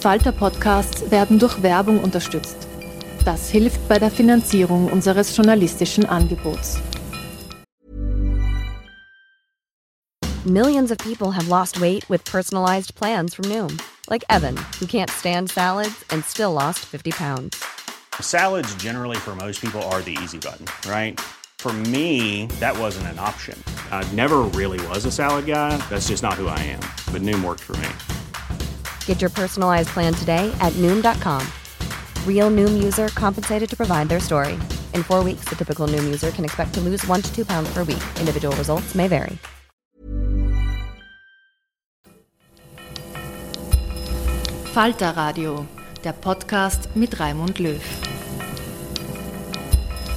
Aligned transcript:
Falter-Podcasts 0.00 1.10
werden 1.10 1.38
durch 1.38 1.62
Werbung 1.62 2.02
unterstützt. 2.02 2.56
Das 3.26 3.50
hilft 3.50 3.86
bei 3.86 3.98
der 3.98 4.10
Finanzierung 4.10 4.90
unseres 4.90 5.36
journalistischen 5.36 6.06
Angebots. 6.06 6.78
Millions 10.46 10.90
of 10.90 10.96
people 10.98 11.30
have 11.32 11.48
lost 11.48 11.82
weight 11.82 12.08
with 12.08 12.24
personalized 12.24 12.94
plans 12.94 13.34
from 13.34 13.44
Noom, 13.50 13.78
like 14.08 14.24
Evan, 14.30 14.56
who 14.80 14.86
can't 14.86 15.10
stand 15.10 15.50
salads 15.50 16.02
and 16.10 16.24
still 16.24 16.54
lost 16.54 16.78
50 16.78 17.10
pounds. 17.10 17.62
Salads 18.20 18.74
generally 18.76 19.18
for 19.18 19.36
most 19.36 19.60
people 19.60 19.82
are 19.92 20.00
the 20.00 20.16
easy 20.22 20.38
button, 20.38 20.64
right? 20.90 21.20
For 21.58 21.74
me, 21.74 22.46
that 22.58 22.74
wasn't 22.78 23.08
an 23.08 23.18
option. 23.18 23.62
I 23.92 24.02
never 24.14 24.38
really 24.56 24.80
was 24.88 25.04
a 25.04 25.12
salad 25.12 25.44
guy. 25.44 25.76
That's 25.90 26.08
just 26.08 26.22
not 26.22 26.40
who 26.40 26.46
I 26.48 26.58
am. 26.58 26.80
But 27.12 27.20
Noom 27.20 27.44
worked 27.44 27.60
for 27.60 27.76
me. 27.76 27.88
Get 29.10 29.20
your 29.20 29.34
personalized 29.34 29.88
plan 29.88 30.14
today 30.14 30.54
at 30.60 30.72
Noom.com. 30.74 31.42
Real 32.24 32.48
Noom 32.48 32.80
user 32.80 33.08
compensated 33.08 33.68
to 33.70 33.76
provide 33.76 34.08
their 34.08 34.20
story. 34.20 34.52
In 34.94 35.02
four 35.02 35.24
weeks, 35.24 35.48
the 35.48 35.56
typical 35.56 35.88
Noom 35.88 36.04
user 36.04 36.30
can 36.30 36.44
expect 36.44 36.74
to 36.74 36.80
lose 36.80 37.04
one 37.08 37.20
to 37.20 37.34
two 37.34 37.44
pounds 37.44 37.68
per 37.74 37.82
week. 37.82 38.02
Individual 38.20 38.54
results 38.54 38.94
may 38.94 39.08
vary. 39.08 39.36
Falter 44.72 45.12
Radio, 45.16 45.66
der 46.04 46.12
Podcast 46.12 46.88
mit 46.94 47.18
Raimund 47.18 47.58
Löw. 47.58 47.82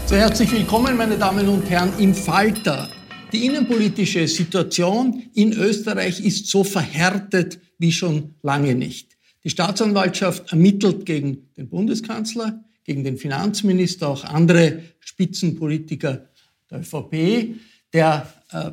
Sehr 0.06 0.20
herzlich 0.20 0.52
willkommen, 0.52 0.98
meine 0.98 1.18
Damen 1.18 1.50
und 1.50 1.68
Herren, 1.68 1.92
im 1.98 2.14
Falter. 2.14 2.90
Die 3.34 3.48
innenpolitische 3.48 4.28
Situation 4.28 5.24
in 5.34 5.54
Österreich 5.54 6.24
ist 6.24 6.46
so 6.48 6.64
verhärtet 6.64 7.60
wie 7.80 7.92
schon 7.92 8.36
lange 8.44 8.76
nicht. 8.76 9.18
Die 9.44 9.50
Staatsanwaltschaft 9.50 10.52
ermittelt 10.52 11.08
gegen 11.08 11.50
den 11.58 11.68
Bundeskanzler, 11.68 12.64
gegen 12.84 13.04
den 13.04 13.18
Finanzminister, 13.18 14.08
auch 14.08 14.24
andere 14.24 14.84
Spitzenpolitiker 15.00 16.30
der 16.70 16.82
ÖVP. 16.82 17.56
Der 17.92 18.32
äh, 18.52 18.70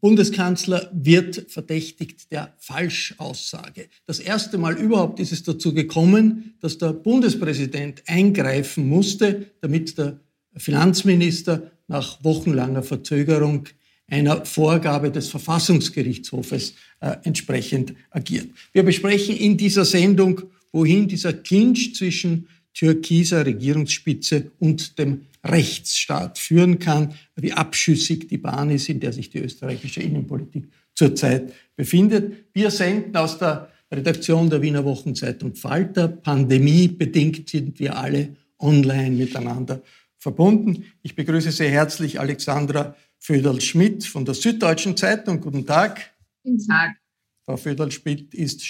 Bundeskanzler 0.00 0.90
wird 0.92 1.46
verdächtigt 1.48 2.32
der 2.32 2.52
Falschaussage. 2.58 3.88
Das 4.06 4.18
erste 4.18 4.58
Mal 4.58 4.76
überhaupt 4.76 5.20
ist 5.20 5.30
es 5.30 5.44
dazu 5.44 5.72
gekommen, 5.72 6.54
dass 6.60 6.78
der 6.78 6.94
Bundespräsident 6.94 8.02
eingreifen 8.08 8.88
musste, 8.88 9.46
damit 9.60 9.96
der 9.98 10.18
Finanzminister 10.56 11.70
nach 11.86 12.22
wochenlanger 12.24 12.82
Verzögerung 12.82 13.66
einer 14.10 14.44
Vorgabe 14.44 15.10
des 15.10 15.28
Verfassungsgerichtshofes 15.28 16.74
äh, 17.00 17.16
entsprechend 17.24 17.94
agiert. 18.10 18.48
Wir 18.72 18.82
besprechen 18.82 19.36
in 19.36 19.56
dieser 19.56 19.84
Sendung, 19.84 20.42
wohin 20.72 21.08
dieser 21.08 21.32
Clinch 21.32 21.94
zwischen 21.94 22.48
türkiser 22.74 23.46
Regierungsspitze 23.46 24.50
und 24.58 24.98
dem 24.98 25.22
Rechtsstaat 25.44 26.38
führen 26.38 26.78
kann, 26.78 27.14
wie 27.36 27.52
abschüssig 27.52 28.28
die 28.28 28.38
Bahn 28.38 28.70
ist, 28.70 28.88
in 28.88 29.00
der 29.00 29.12
sich 29.12 29.30
die 29.30 29.38
österreichische 29.38 30.02
Innenpolitik 30.02 30.68
zurzeit 30.94 31.52
befindet. 31.76 32.44
Wir 32.52 32.70
senden 32.70 33.16
aus 33.16 33.38
der 33.38 33.70
Redaktion 33.92 34.50
der 34.50 34.62
Wiener 34.62 34.84
Wochenzeitung 34.84 35.54
Falter. 35.54 36.08
Pandemiebedingt 36.08 37.48
sind 37.48 37.80
wir 37.80 37.96
alle 37.96 38.36
online 38.58 39.16
miteinander 39.16 39.82
verbunden. 40.18 40.84
Ich 41.02 41.16
begrüße 41.16 41.50
sehr 41.50 41.70
herzlich 41.70 42.20
Alexandra 42.20 42.94
Föderl-Schmidt 43.20 44.04
von 44.04 44.24
der 44.24 44.34
Süddeutschen 44.34 44.96
Zeitung. 44.96 45.40
Guten 45.40 45.64
Tag. 45.66 46.14
Guten 46.42 46.66
Tag. 46.66 46.96
Frau 47.44 47.56
Föderl-Schmidt 47.56 48.34
ist, 48.34 48.62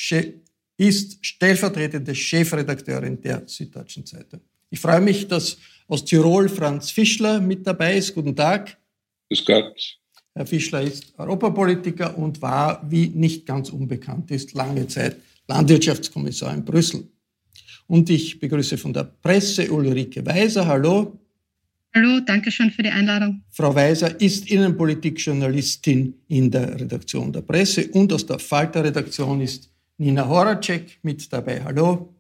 ist 0.77 1.25
stellvertretende 1.25 2.15
Chefredakteurin 2.15 3.21
der 3.21 3.47
Süddeutschen 3.47 4.05
Zeitung. 4.05 4.41
Ich 4.69 4.81
freue 4.81 5.01
mich, 5.01 5.29
dass 5.29 5.57
aus 5.87 6.05
Tirol 6.05 6.49
Franz 6.49 6.91
Fischler 6.91 7.41
mit 7.41 7.67
dabei 7.67 7.97
ist. 7.97 8.15
Guten 8.15 8.35
Tag. 8.35 8.77
Grüß 9.29 9.45
Gott. 9.45 9.99
Herr 10.35 10.47
Fischler 10.47 10.83
ist 10.83 11.13
Europapolitiker 11.19 12.17
und 12.17 12.41
war, 12.41 12.89
wie 12.89 13.09
nicht 13.09 13.47
ganz 13.47 13.71
unbekannt 13.71 14.31
ist, 14.31 14.53
lange 14.55 14.87
Zeit 14.87 15.17
Landwirtschaftskommissar 15.49 16.55
in 16.55 16.65
Brüssel. 16.65 17.09
Und 17.89 18.09
ich 18.09 18.39
begrüße 18.39 18.79
von 18.79 18.93
der 18.93 19.05
Presse 19.05 19.71
Ulrike 19.71 20.25
Weiser. 20.25 20.67
Hallo. 20.67 21.19
Hallo, 21.93 22.21
danke 22.21 22.53
schön 22.53 22.71
für 22.71 22.85
die 22.85 22.91
Einladung. 22.91 23.43
Frau 23.51 23.75
Weiser 23.75 24.21
ist 24.21 24.49
Innenpolitikjournalistin 24.49 26.15
in 26.29 26.51
der 26.51 26.81
Redaktion 26.81 27.33
der 27.33 27.41
Presse 27.41 27.89
und 27.89 28.13
aus 28.13 28.25
der 28.25 28.39
Falter-Redaktion 28.39 29.41
ist 29.41 29.69
Nina 29.99 30.27
Horacek 30.27 30.99
mit 31.03 31.33
dabei. 31.33 31.63
Hallo. 31.65 32.15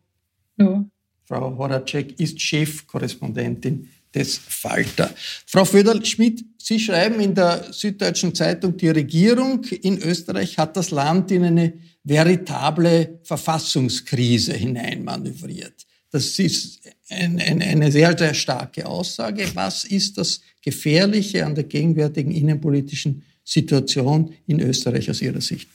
Hallo. 0.59 0.91
Frau 1.25 1.57
Horacek 1.57 2.19
ist 2.19 2.41
Chefkorrespondentin 2.41 3.89
des 4.13 4.39
Falter. 4.39 5.15
Frau 5.47 5.65
Föderl-Schmidt, 5.65 6.45
Sie 6.59 6.81
schreiben 6.81 7.21
in 7.21 7.37
der 7.37 7.73
Süddeutschen 7.73 8.35
Zeitung, 8.35 8.77
die 8.77 8.89
Regierung 8.89 9.63
in 9.83 9.99
Österreich 9.99 10.59
hat 10.59 10.77
das 10.77 10.91
Land 10.91 11.31
in 11.31 11.45
eine 11.45 11.75
veritable 12.03 13.21
Verfassungskrise 13.23 14.53
hineinmanövriert. 14.53 15.87
Das 16.11 16.39
ist 16.39 16.81
ein, 17.09 17.41
ein, 17.41 17.63
eine 17.63 17.93
sehr, 17.93 18.17
sehr 18.19 18.35
starke 18.35 18.87
Aussage. 18.87 19.49
Was 19.55 19.85
ist 19.85 20.19
das 20.19 20.41
Gefährliche 20.63 21.47
an 21.47 21.55
der 21.55 21.65
gegenwärtigen 21.65 22.33
innenpolitischen 22.33 23.23
Situation 23.45 24.35
in 24.47 24.61
Österreich 24.61 25.09
aus 25.09 25.23
Ihrer 25.23 25.41
Sicht? 25.41 25.69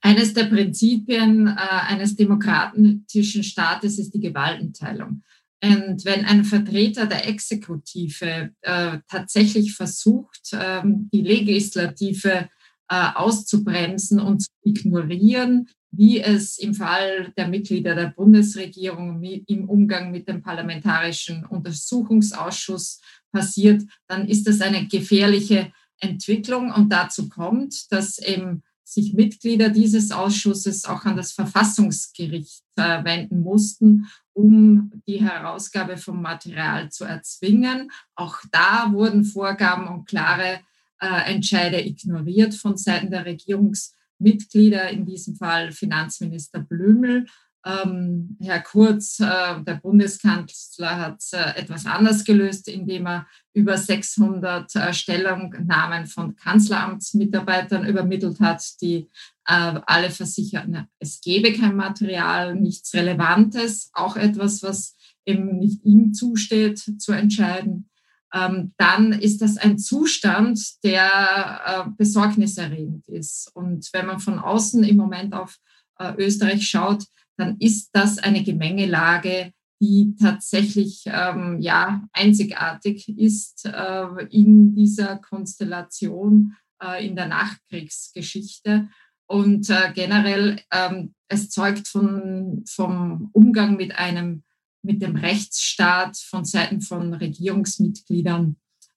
Eines 0.00 0.34
der 0.34 0.44
Prinzipien 0.44 1.46
äh, 1.46 1.50
eines 1.52 2.14
demokratischen 2.14 3.42
Staates 3.42 3.98
ist 3.98 4.12
die 4.12 4.20
Gewaltenteilung. 4.20 5.22
Und 5.62 6.04
wenn 6.04 6.26
ein 6.26 6.44
Vertreter 6.44 7.06
der 7.06 7.26
Exekutive 7.26 8.50
äh, 8.60 8.98
tatsächlich 9.08 9.74
versucht, 9.74 10.52
äh, 10.52 10.82
die 10.84 11.22
Legislative 11.22 12.50
äh, 12.90 13.08
auszubremsen 13.14 14.20
und 14.20 14.42
zu 14.42 14.50
ignorieren, 14.62 15.70
wie 15.96 16.20
es 16.20 16.58
im 16.58 16.74
Fall 16.74 17.32
der 17.36 17.48
Mitglieder 17.48 17.94
der 17.94 18.08
Bundesregierung 18.08 19.22
im 19.22 19.68
Umgang 19.68 20.10
mit 20.10 20.28
dem 20.28 20.42
Parlamentarischen 20.42 21.44
Untersuchungsausschuss 21.46 23.00
passiert, 23.32 23.82
dann 24.06 24.28
ist 24.28 24.46
das 24.46 24.60
eine 24.60 24.86
gefährliche 24.86 25.72
Entwicklung. 25.98 26.72
Und 26.72 26.90
dazu 26.90 27.28
kommt, 27.28 27.90
dass 27.92 28.18
eben 28.18 28.62
sich 28.84 29.14
Mitglieder 29.14 29.70
dieses 29.70 30.12
Ausschusses 30.12 30.84
auch 30.84 31.04
an 31.04 31.16
das 31.16 31.32
Verfassungsgericht 31.32 32.62
wenden 32.76 33.40
mussten, 33.40 34.06
um 34.32 34.92
die 35.06 35.22
Herausgabe 35.22 35.96
von 35.96 36.20
Material 36.20 36.90
zu 36.90 37.04
erzwingen. 37.04 37.90
Auch 38.14 38.38
da 38.52 38.92
wurden 38.92 39.24
Vorgaben 39.24 39.88
und 39.88 40.06
klare 40.06 40.60
äh, 41.00 41.32
Entscheide 41.32 41.84
ignoriert 41.84 42.54
von 42.54 42.76
Seiten 42.76 43.10
der 43.10 43.24
Regierungs 43.24 43.94
Mitglieder, 44.24 44.90
in 44.90 45.06
diesem 45.06 45.36
Fall 45.36 45.70
Finanzminister 45.70 46.58
Blümel. 46.58 47.26
Ähm, 47.66 48.36
Herr 48.42 48.60
Kurz, 48.60 49.20
äh, 49.20 49.62
der 49.62 49.80
Bundeskanzler, 49.82 50.98
hat 50.98 51.22
äh, 51.32 51.58
etwas 51.58 51.86
anders 51.86 52.24
gelöst, 52.24 52.68
indem 52.68 53.06
er 53.06 53.26
über 53.54 53.78
600 53.78 54.74
äh, 54.74 54.92
Stellungnahmen 54.92 56.06
von 56.06 56.36
Kanzleramtsmitarbeitern 56.36 57.86
übermittelt 57.86 58.40
hat, 58.40 58.62
die 58.82 59.08
äh, 59.46 59.80
alle 59.86 60.10
versichern, 60.10 60.88
es 60.98 61.20
gebe 61.22 61.52
kein 61.54 61.76
Material, 61.76 62.54
nichts 62.54 62.92
Relevantes, 62.92 63.90
auch 63.94 64.16
etwas, 64.16 64.62
was 64.62 64.96
eben 65.24 65.58
nicht 65.58 65.84
ihm 65.84 66.12
zusteht 66.12 66.78
zu 66.78 67.12
entscheiden. 67.12 67.88
Ähm, 68.34 68.72
dann 68.78 69.12
ist 69.12 69.42
das 69.42 69.56
ein 69.56 69.78
Zustand, 69.78 70.60
der 70.82 71.60
äh, 71.66 71.90
besorgniserregend 71.96 73.06
ist. 73.06 73.50
Und 73.54 73.88
wenn 73.92 74.06
man 74.06 74.18
von 74.18 74.38
außen 74.40 74.82
im 74.82 74.96
Moment 74.96 75.34
auf 75.34 75.56
äh, 75.98 76.12
Österreich 76.18 76.66
schaut, 76.66 77.04
dann 77.36 77.56
ist 77.58 77.90
das 77.92 78.18
eine 78.18 78.42
Gemengelage, 78.42 79.52
die 79.80 80.14
tatsächlich 80.20 81.04
ähm, 81.06 81.60
ja, 81.60 82.02
einzigartig 82.12 83.08
ist 83.08 83.66
äh, 83.66 84.26
in 84.30 84.74
dieser 84.74 85.16
Konstellation 85.18 86.56
äh, 86.82 87.06
in 87.06 87.16
der 87.16 87.26
Nachkriegsgeschichte. 87.26 88.88
Und 89.26 89.70
äh, 89.70 89.92
generell, 89.94 90.60
ähm, 90.72 91.14
es 91.28 91.50
zeugt 91.50 91.88
von, 91.88 92.64
vom 92.66 93.30
Umgang 93.32 93.76
mit 93.76 93.96
einem, 93.96 94.44
mit 94.84 95.02
dem 95.02 95.16
Rechtsstaat 95.16 96.16
von 96.16 96.44
Seiten 96.44 96.80
von 96.80 97.14
Regierungsmitgliedern. 97.14 98.56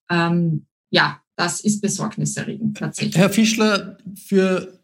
Ähm, 0.10 0.66
ja, 0.90 1.22
das 1.36 1.62
ist 1.62 1.82
besorgniserregend 1.82 2.78
tatsächlich. 2.78 3.18
Herr 3.18 3.30
Fischler, 3.30 3.98
für 4.16 4.80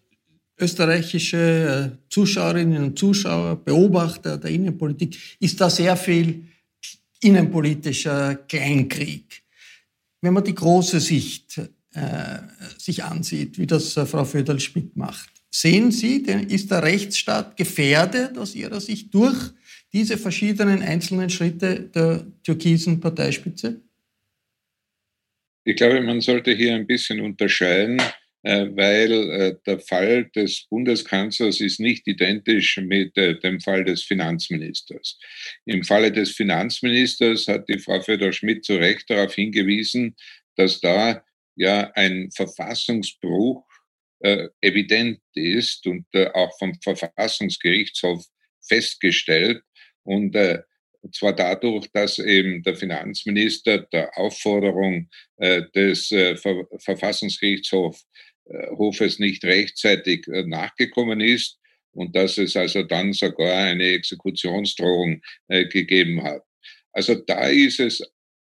österreichische 0.59 1.95
äh, 1.95 2.09
Zuschauerinnen 2.09 2.83
und 2.83 2.99
Zuschauer, 2.99 3.63
Beobachter 3.63 4.37
der 4.37 4.51
Innenpolitik, 4.51 5.17
ist 5.39 5.59
da 5.59 5.69
sehr 5.69 5.97
viel 5.97 6.45
innenpolitischer 7.21 8.35
Kleinkrieg. 8.35 9.43
Wenn 10.21 10.33
man 10.33 10.43
die 10.43 10.55
große 10.55 10.99
Sicht 10.99 11.57
äh, 11.93 12.39
sich 12.77 13.03
ansieht, 13.03 13.57
wie 13.57 13.67
das 13.67 13.97
äh, 13.97 14.05
Frau 14.05 14.25
Föderl-Schmidt 14.25 14.95
macht, 14.95 15.29
sehen 15.49 15.91
Sie, 15.91 16.23
denn 16.23 16.49
ist 16.49 16.71
der 16.71 16.83
Rechtsstaat 16.83 17.57
gefährdet 17.57 18.37
aus 18.37 18.55
Ihrer 18.55 18.79
Sicht 18.79 19.13
durch 19.13 19.51
diese 19.93 20.17
verschiedenen 20.17 20.81
einzelnen 20.81 21.29
Schritte 21.29 21.89
der 21.93 22.25
türkisen 22.43 22.99
Parteispitze? 22.99 23.81
Ich 25.65 25.75
glaube, 25.75 26.01
man 26.01 26.19
sollte 26.19 26.51
hier 26.51 26.75
ein 26.75 26.87
bisschen 26.87 27.21
unterscheiden 27.21 28.01
äh, 28.45 28.67
weil 28.75 29.11
äh, 29.11 29.55
der 29.65 29.79
Fall 29.79 30.25
des 30.35 30.67
Bundeskanzlers 30.69 31.61
ist 31.61 31.79
nicht 31.79 32.05
identisch 32.05 32.75
mit 32.75 33.17
äh, 33.17 33.39
dem 33.39 33.61
Fall 33.61 33.85
des 33.85 34.03
Finanzministers. 34.03 35.17
Im 35.65 35.81
Falle 35.83 36.11
des 36.11 36.31
Finanzministers 36.31 37.47
hat 37.47 37.69
die 37.69 37.79
Frau 37.79 38.01
Föder-Schmidt 38.01 38.65
zu 38.65 38.75
Recht 38.75 39.09
darauf 39.09 39.33
hingewiesen, 39.33 40.17
dass 40.57 40.81
da 40.81 41.23
ja 41.55 41.89
ein 41.95 42.29
Verfassungsbruch 42.31 43.63
evident 44.61 45.19
ist 45.33 45.85
und 45.85 46.05
auch 46.33 46.57
vom 46.57 46.73
Verfassungsgerichtshof 46.81 48.25
festgestellt. 48.65 49.61
Und 50.03 50.35
äh, 50.35 50.59
zwar 51.11 51.33
dadurch, 51.33 51.87
dass 51.91 52.19
eben 52.19 52.63
der 52.63 52.75
Finanzminister 52.75 53.79
der 53.79 54.17
Aufforderung 54.17 55.09
äh, 55.37 55.63
des 55.75 56.11
äh, 56.11 56.37
Ver 56.37 56.65
Verfassungsgerichtshofs 56.79 58.05
äh, 58.45 58.67
Hofes 58.71 59.19
nicht 59.19 59.43
rechtzeitig 59.45 60.27
äh, 60.27 60.43
nachgekommen 60.43 61.21
ist 61.21 61.59
und 61.91 62.15
dass 62.15 62.37
es 62.37 62.55
also 62.57 62.83
dann 62.83 63.13
sogar 63.13 63.65
eine 63.65 63.91
Exekutionsdrohung 63.91 65.21
äh, 65.47 65.65
gegeben 65.65 66.23
hat. 66.23 66.43
Also 66.91 67.15
da 67.15 67.47
ist 67.47 67.79
es 67.79 68.03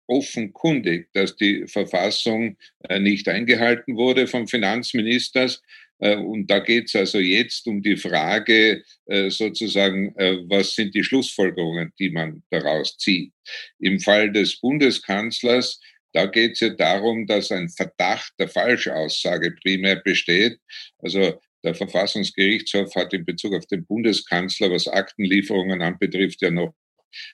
offenkundig, 0.07 1.09
dass 1.13 1.35
die 1.35 1.67
Verfassung 1.67 2.55
nicht 2.97 3.27
eingehalten 3.27 3.97
wurde 3.97 4.25
vom 4.25 4.47
Finanzminister. 4.47 5.49
Und 5.99 6.45
da 6.47 6.59
geht 6.59 6.85
es 6.85 6.95
also 6.95 7.17
jetzt 7.17 7.65
um 7.65 7.81
die 7.81 7.97
Frage 7.97 8.83
sozusagen, 9.07 10.13
was 10.47 10.75
sind 10.75 10.93
die 10.93 11.03
Schlussfolgerungen, 11.03 11.91
die 11.97 12.11
man 12.11 12.43
daraus 12.51 12.97
zieht. 12.97 13.33
Im 13.79 13.99
Fall 13.99 14.31
des 14.31 14.59
Bundeskanzlers 14.59 15.79
da 16.17 16.25
geht 16.25 16.53
es 16.53 16.61
ja 16.61 16.69
darum, 16.69 17.27
dass 17.27 17.51
ein 17.51 17.69
Verdacht 17.69 18.33
der 18.39 18.49
Falschaussage 18.49 19.51
primär 19.51 19.97
besteht. 19.97 20.57
Also 20.97 21.39
der 21.63 21.75
Verfassungsgerichtshof 21.75 22.95
hat 22.95 23.13
in 23.13 23.23
Bezug 23.23 23.53
auf 23.53 23.67
den 23.67 23.85
Bundeskanzler, 23.85 24.71
was 24.71 24.87
Aktenlieferungen 24.87 25.81
anbetrifft, 25.83 26.41
ja 26.41 26.49
noch, 26.49 26.73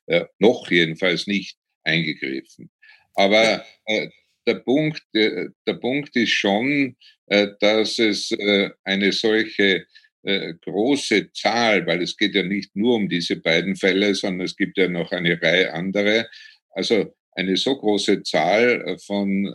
äh, 0.07 0.25
noch 0.39 0.69
jedenfalls 0.69 1.27
nicht 1.27 1.57
eingegriffen. 1.85 2.71
Aber 3.15 3.65
äh, 3.85 4.09
der, 4.45 4.55
Punkt, 4.55 5.03
äh, 5.13 5.47
der 5.65 5.73
Punkt 5.75 6.15
ist 6.15 6.31
schon, 6.31 6.95
äh, 7.27 7.47
dass 7.59 7.99
es 7.99 8.31
äh, 8.31 8.69
eine 8.83 9.11
solche 9.11 9.85
große 10.25 11.33
Zahl, 11.33 11.85
weil 11.85 12.01
es 12.01 12.15
geht 12.15 12.33
ja 12.33 12.43
nicht 12.43 12.73
nur 12.77 12.95
um 12.95 13.09
diese 13.09 13.35
beiden 13.35 13.75
Fälle, 13.75 14.15
sondern 14.15 14.45
es 14.45 14.55
gibt 14.55 14.77
ja 14.77 14.87
noch 14.87 15.11
eine 15.11 15.41
Reihe 15.41 15.73
andere. 15.73 16.29
Also 16.69 17.13
eine 17.33 17.57
so 17.57 17.75
große 17.75 18.23
Zahl 18.23 18.97
von 19.05 19.53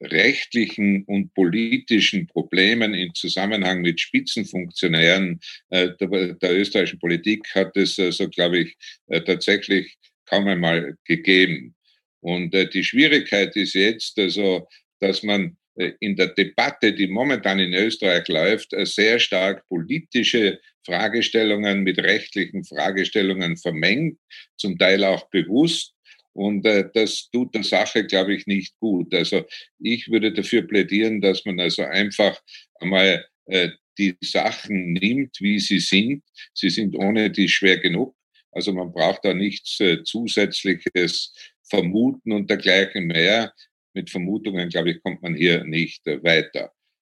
rechtlichen 0.00 1.04
und 1.04 1.32
politischen 1.34 2.26
Problemen 2.26 2.94
im 2.94 3.14
Zusammenhang 3.14 3.82
mit 3.82 4.00
Spitzenfunktionären 4.00 5.38
der, 5.70 5.90
der, 6.00 6.58
österreichischen 6.58 6.98
Politik 6.98 7.46
hat 7.54 7.76
es, 7.76 7.94
so 7.94 8.02
also, 8.02 8.28
glaube 8.28 8.58
ich, 8.58 8.76
tatsächlich 9.24 9.98
kaum 10.26 10.48
einmal 10.48 10.96
gegeben. 11.04 11.76
Und 12.22 12.54
äh, 12.54 12.68
die 12.68 12.84
Schwierigkeit 12.84 13.54
ist 13.56 13.74
jetzt, 13.74 14.18
also, 14.18 14.66
dass 15.00 15.22
man 15.22 15.56
äh, 15.76 15.92
in 16.00 16.16
der 16.16 16.28
Debatte, 16.28 16.92
die 16.94 17.08
momentan 17.08 17.58
in 17.58 17.74
Österreich 17.74 18.28
läuft, 18.28 18.70
sehr 18.86 19.18
stark 19.18 19.66
politische 19.68 20.60
Fragestellungen 20.86 21.82
mit 21.82 21.98
rechtlichen 21.98 22.64
Fragestellungen 22.64 23.56
vermengt, 23.56 24.18
zum 24.56 24.78
Teil 24.78 25.04
auch 25.04 25.28
bewusst. 25.30 25.94
Und 26.32 26.64
äh, 26.64 26.88
das 26.94 27.28
tut 27.30 27.54
der 27.54 27.64
Sache, 27.64 28.06
glaube 28.06 28.34
ich, 28.34 28.46
nicht 28.46 28.78
gut. 28.78 29.12
Also 29.14 29.44
ich 29.78 30.08
würde 30.08 30.32
dafür 30.32 30.62
plädieren, 30.62 31.20
dass 31.20 31.44
man 31.44 31.60
also 31.60 31.82
einfach 31.82 32.40
einmal 32.80 33.24
äh, 33.46 33.70
die 33.98 34.16
Sachen 34.22 34.94
nimmt, 34.94 35.36
wie 35.40 35.58
sie 35.58 35.80
sind. 35.80 36.22
Sie 36.54 36.70
sind 36.70 36.96
ohne 36.96 37.30
die 37.30 37.48
schwer 37.48 37.78
genug. 37.78 38.16
Also 38.52 38.72
man 38.72 38.92
braucht 38.92 39.24
da 39.24 39.34
nichts 39.34 39.80
äh, 39.80 40.02
zusätzliches 40.04 41.34
vermuten 41.72 42.32
und 42.32 42.50
dergleichen 42.50 43.06
mehr. 43.06 43.54
Mit 43.94 44.10
Vermutungen, 44.10 44.68
glaube 44.68 44.90
ich, 44.90 45.02
kommt 45.02 45.22
man 45.22 45.34
hier 45.34 45.64
nicht 45.64 46.06
äh, 46.06 46.22
weiter. 46.22 46.72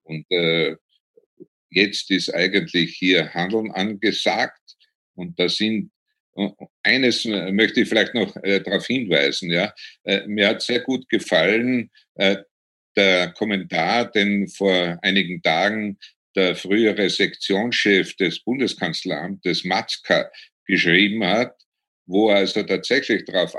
Und 0.04 0.26
äh, 0.30 0.76
jetzt 1.70 2.10
ist 2.10 2.32
eigentlich 2.32 2.96
hier 2.96 3.34
Handeln 3.34 3.70
angesagt. 3.72 4.60
Und 5.14 5.38
da 5.38 5.48
sind 5.48 5.90
eines 6.82 7.24
möchte 7.24 7.82
ich 7.82 7.88
vielleicht 7.88 8.14
noch 8.14 8.34
äh, 8.42 8.60
darauf 8.60 8.86
hinweisen. 8.86 9.50
Ja. 9.50 9.72
Äh, 10.02 10.26
mir 10.26 10.48
hat 10.48 10.62
sehr 10.62 10.80
gut 10.80 11.08
gefallen 11.08 11.90
äh, 12.14 12.38
der 12.96 13.32
Kommentar, 13.32 14.10
den 14.10 14.48
vor 14.48 14.98
einigen 15.02 15.42
Tagen 15.42 15.98
der 16.34 16.56
frühere 16.56 17.08
Sektionschef 17.08 18.16
des 18.16 18.40
Bundeskanzleramtes 18.40 19.64
Matzka 19.64 20.28
geschrieben 20.66 21.24
hat, 21.24 21.54
wo 22.06 22.30
er 22.30 22.38
also 22.38 22.62
tatsächlich 22.64 23.24
darauf 23.24 23.54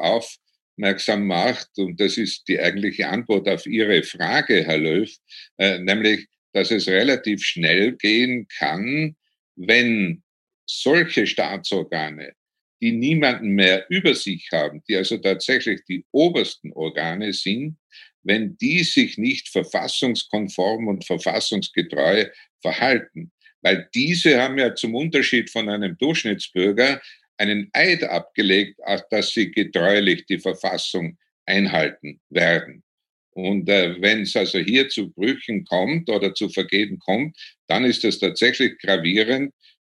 aufmerksam 0.76 1.26
macht, 1.26 1.70
und 1.78 2.00
das 2.00 2.18
ist 2.18 2.48
die 2.48 2.60
eigentliche 2.60 3.08
Antwort 3.08 3.48
auf 3.48 3.66
Ihre 3.66 4.04
Frage, 4.04 4.64
Herr 4.66 4.78
Löw, 4.78 5.10
äh, 5.58 5.80
nämlich, 5.80 6.28
dass 6.54 6.72
es 6.72 6.88
relativ 6.88 7.44
schnell 7.44 7.94
gehen 7.94 8.48
kann, 8.48 9.16
wenn 9.56 10.24
solche 10.66 11.28
Staatsorgane 11.28 12.34
die 12.82 12.92
niemanden 12.92 13.50
mehr 13.50 13.86
über 13.90 14.14
sich 14.14 14.50
haben, 14.52 14.84
die 14.88 14.98
also 14.98 15.18
tatsächlich 15.18 15.82
die 15.88 16.06
obersten 16.12 16.74
Organe 16.74 17.32
sind, 17.32 17.78
wenn 18.24 18.58
die 18.58 18.84
sich 18.84 19.18
nicht 19.18 19.48
verfassungskonform 19.50 20.88
und 20.90 21.06
verfassungsgetreu 21.06 22.26
verhalten. 22.62 23.32
Weil 23.62 23.90
diese 23.96 24.42
haben 24.42 24.58
ja 24.58 24.76
zum 24.76 24.94
Unterschied 24.94 25.50
von 25.50 25.70
einem 25.70 25.98
Durchschnittsbürger 25.98 27.02
einen 27.38 27.70
Eid 27.74 28.04
abgelegt, 28.04 28.80
dass 29.10 29.32
sie 29.32 29.52
getreulich 29.52 30.26
die 30.26 30.40
Verfassung 30.40 31.18
einhalten 31.46 32.20
werden. 32.30 32.84
Und 33.32 33.68
äh, 33.68 34.02
wenn 34.02 34.22
es 34.22 34.36
also 34.36 34.60
hier 34.60 34.88
zu 34.88 35.12
Brüchen 35.12 35.66
kommt 35.66 36.10
oder 36.10 36.34
zu 36.34 36.48
Vergehen 36.50 37.00
kommt, 37.00 37.38
dann 37.68 37.84
ist 37.84 38.04
das 38.04 38.20
tatsächlich 38.20 38.78
gravierend. 38.80 39.54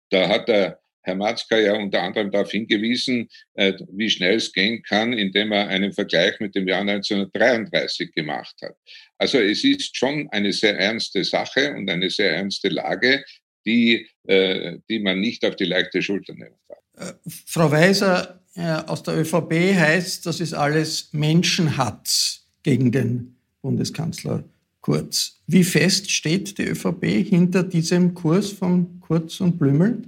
Da 0.10 0.28
hat 0.28 0.50
der 0.50 0.80
Herr 1.04 1.16
Matzka 1.16 1.58
ja 1.58 1.74
unter 1.74 2.04
anderem 2.04 2.32
darauf 2.32 2.52
hingewiesen, 2.52 3.30
äh, 3.54 3.74
wie 3.94 4.10
schnell 4.10 4.36
es 4.36 4.52
gehen 4.52 4.84
kann, 4.84 5.14
indem 5.14 5.54
er 5.54 5.70
einen 5.70 5.94
Vergleich 5.94 6.40
mit 6.42 6.54
dem 6.54 6.68
Jahr 6.68 6.82
1933 6.82 8.14
gemacht 8.14 8.56
hat. 8.62 8.76
Also 9.18 9.40
es 9.40 9.64
ist 9.64 9.96
schon 9.96 10.30
eine 10.32 10.52
sehr 10.52 10.78
ernste 10.78 11.24
Sache 11.24 11.74
und 11.74 11.90
eine 11.90 12.10
sehr 12.10 12.34
ernste 12.34 12.68
Lage, 12.68 13.24
die, 13.70 14.08
äh, 14.24 14.80
die 14.90 15.00
man 15.00 15.20
nicht 15.20 15.46
auf 15.46 15.56
die 15.56 15.66
leichte 15.66 16.02
Schulter 16.02 16.34
nehmen 16.34 16.56
darf. 16.68 16.80
Äh, 16.98 17.30
Frau 17.46 17.72
Weiser 17.72 18.42
äh, 18.56 18.72
aus 18.88 19.04
der 19.04 19.18
ÖVP 19.18 19.54
heißt, 19.76 20.26
das 20.26 20.40
ist 20.40 20.54
alles 20.54 21.10
Menschenhatz 21.14 22.48
gegen 22.64 22.92
den 22.92 23.36
Bundeskanzler 23.62 24.44
Kurz. 24.82 25.42
Wie 25.46 25.66
fest 25.66 26.10
steht 26.10 26.58
die 26.58 26.64
ÖVP 26.64 27.06
hinter 27.28 27.64
diesem 27.64 28.14
Kurs 28.14 28.52
von 28.52 29.00
Kurz 29.02 29.42
und 29.42 29.60
Blümel? 29.60 30.02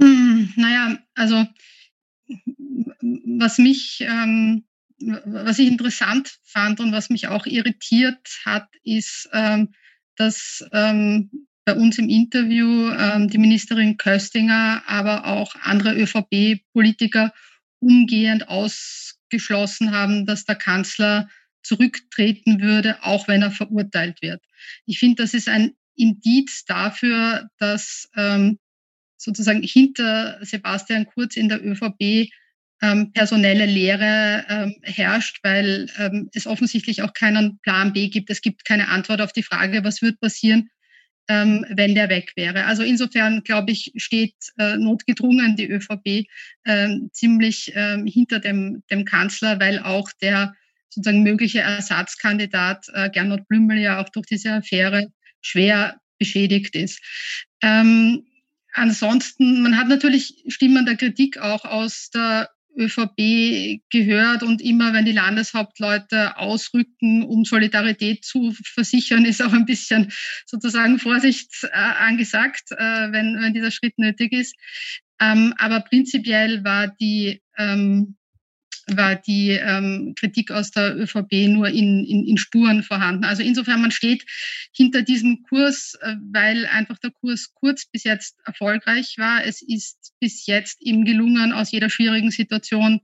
Hm, 0.00 0.52
naja, 0.56 0.98
also 1.14 1.46
was 3.38 3.58
mich, 3.58 4.00
ähm, 4.00 4.64
was 5.24 5.58
ich 5.58 5.68
interessant 5.68 6.38
fand 6.42 6.80
und 6.80 6.92
was 6.92 7.08
mich 7.08 7.28
auch 7.28 7.46
irritiert 7.46 8.40
hat, 8.44 8.68
ist, 8.82 9.28
ähm, 9.32 9.74
dass 10.16 10.64
ähm, 10.72 11.30
bei 11.64 11.74
uns 11.74 11.98
im 11.98 12.08
Interview 12.08 12.90
ähm, 12.90 13.28
die 13.28 13.38
Ministerin 13.38 13.96
Köstinger, 13.96 14.82
aber 14.86 15.26
auch 15.26 15.54
andere 15.62 15.94
ÖVP-Politiker 15.94 17.32
umgehend 17.80 18.48
ausgeschlossen 18.48 19.92
haben, 19.92 20.26
dass 20.26 20.44
der 20.44 20.56
Kanzler 20.56 21.28
zurücktreten 21.62 22.60
würde, 22.60 23.02
auch 23.02 23.28
wenn 23.28 23.42
er 23.42 23.52
verurteilt 23.52 24.20
wird. 24.22 24.42
Ich 24.86 24.98
finde, 24.98 25.22
das 25.22 25.34
ist 25.34 25.48
ein 25.48 25.72
Indiz 25.94 26.64
dafür, 26.64 27.48
dass 27.58 28.08
ähm, 28.16 28.58
sozusagen 29.16 29.62
hinter 29.62 30.38
Sebastian 30.44 31.06
Kurz 31.06 31.36
in 31.36 31.48
der 31.48 31.64
ÖVP 31.64 32.28
ähm, 32.82 33.12
personelle 33.12 33.64
Lehre 33.64 34.44
ähm, 34.48 34.74
herrscht, 34.82 35.38
weil 35.42 35.86
ähm, 35.98 36.28
es 36.34 36.46
offensichtlich 36.46 37.02
auch 37.02 37.14
keinen 37.14 37.58
Plan 37.60 37.92
B 37.92 38.08
gibt. 38.08 38.28
Es 38.28 38.42
gibt 38.42 38.64
keine 38.64 38.88
Antwort 38.88 39.20
auf 39.20 39.32
die 39.32 39.44
Frage, 39.44 39.84
was 39.84 40.02
wird 40.02 40.20
passieren, 40.20 40.68
ähm, 41.28 41.64
wenn 41.70 41.94
der 41.94 42.08
weg 42.08 42.32
wäre. 42.34 42.64
Also 42.64 42.82
insofern, 42.82 43.44
glaube 43.44 43.70
ich, 43.70 43.92
steht 43.96 44.34
äh, 44.58 44.76
notgedrungen 44.76 45.54
die 45.54 45.70
ÖVP 45.70 46.26
äh, 46.64 46.88
ziemlich 47.12 47.74
äh, 47.76 48.02
hinter 48.04 48.40
dem, 48.40 48.82
dem 48.90 49.04
Kanzler, 49.04 49.60
weil 49.60 49.78
auch 49.78 50.10
der 50.20 50.54
sozusagen 50.88 51.22
mögliche 51.22 51.60
Ersatzkandidat 51.60 52.86
äh, 52.92 53.08
Gernot 53.10 53.46
Blümel 53.46 53.78
ja 53.78 54.02
auch 54.02 54.08
durch 54.08 54.26
diese 54.26 54.54
Affäre 54.54 55.06
schwer 55.40 56.00
beschädigt 56.18 56.74
ist. 56.74 57.00
Ähm, 57.62 58.26
ansonsten, 58.72 59.62
man 59.62 59.78
hat 59.78 59.88
natürlich 59.88 60.42
Stimmen 60.48 60.84
der 60.84 60.96
Kritik 60.96 61.38
auch 61.38 61.64
aus 61.64 62.10
der 62.10 62.48
ÖVP 62.76 63.82
gehört 63.90 64.42
und 64.42 64.62
immer, 64.62 64.92
wenn 64.92 65.04
die 65.04 65.12
Landeshauptleute 65.12 66.36
ausrücken, 66.36 67.22
um 67.22 67.44
Solidarität 67.44 68.24
zu 68.24 68.52
versichern, 68.64 69.24
ist 69.24 69.42
auch 69.42 69.52
ein 69.52 69.66
bisschen 69.66 70.12
sozusagen 70.46 70.98
Vorsicht 70.98 71.50
äh, 71.64 71.68
angesagt, 71.70 72.70
äh, 72.70 73.12
wenn, 73.12 73.40
wenn 73.40 73.54
dieser 73.54 73.70
Schritt 73.70 73.98
nötig 73.98 74.32
ist. 74.32 74.54
Ähm, 75.20 75.54
aber 75.58 75.80
prinzipiell 75.80 76.64
war 76.64 76.88
die 76.88 77.40
ähm, 77.56 78.16
war 78.88 79.16
die 79.16 79.50
ähm, 79.50 80.14
Kritik 80.16 80.50
aus 80.50 80.70
der 80.70 80.96
ÖVP 80.96 81.48
nur 81.48 81.68
in, 81.68 82.04
in, 82.04 82.26
in 82.26 82.36
Spuren 82.36 82.82
vorhanden. 82.82 83.24
Also 83.24 83.42
insofern, 83.42 83.80
man 83.80 83.90
steht 83.90 84.24
hinter 84.74 85.02
diesem 85.02 85.42
Kurs, 85.42 85.96
äh, 86.00 86.16
weil 86.32 86.66
einfach 86.66 86.98
der 86.98 87.10
Kurs 87.10 87.52
kurz 87.54 87.86
bis 87.86 88.04
jetzt 88.04 88.36
erfolgreich 88.44 89.14
war. 89.18 89.44
Es 89.44 89.62
ist 89.62 90.12
bis 90.20 90.46
jetzt 90.46 90.82
ihm 90.82 91.04
gelungen, 91.04 91.52
aus 91.52 91.70
jeder 91.70 91.90
schwierigen 91.90 92.30
Situation 92.30 93.00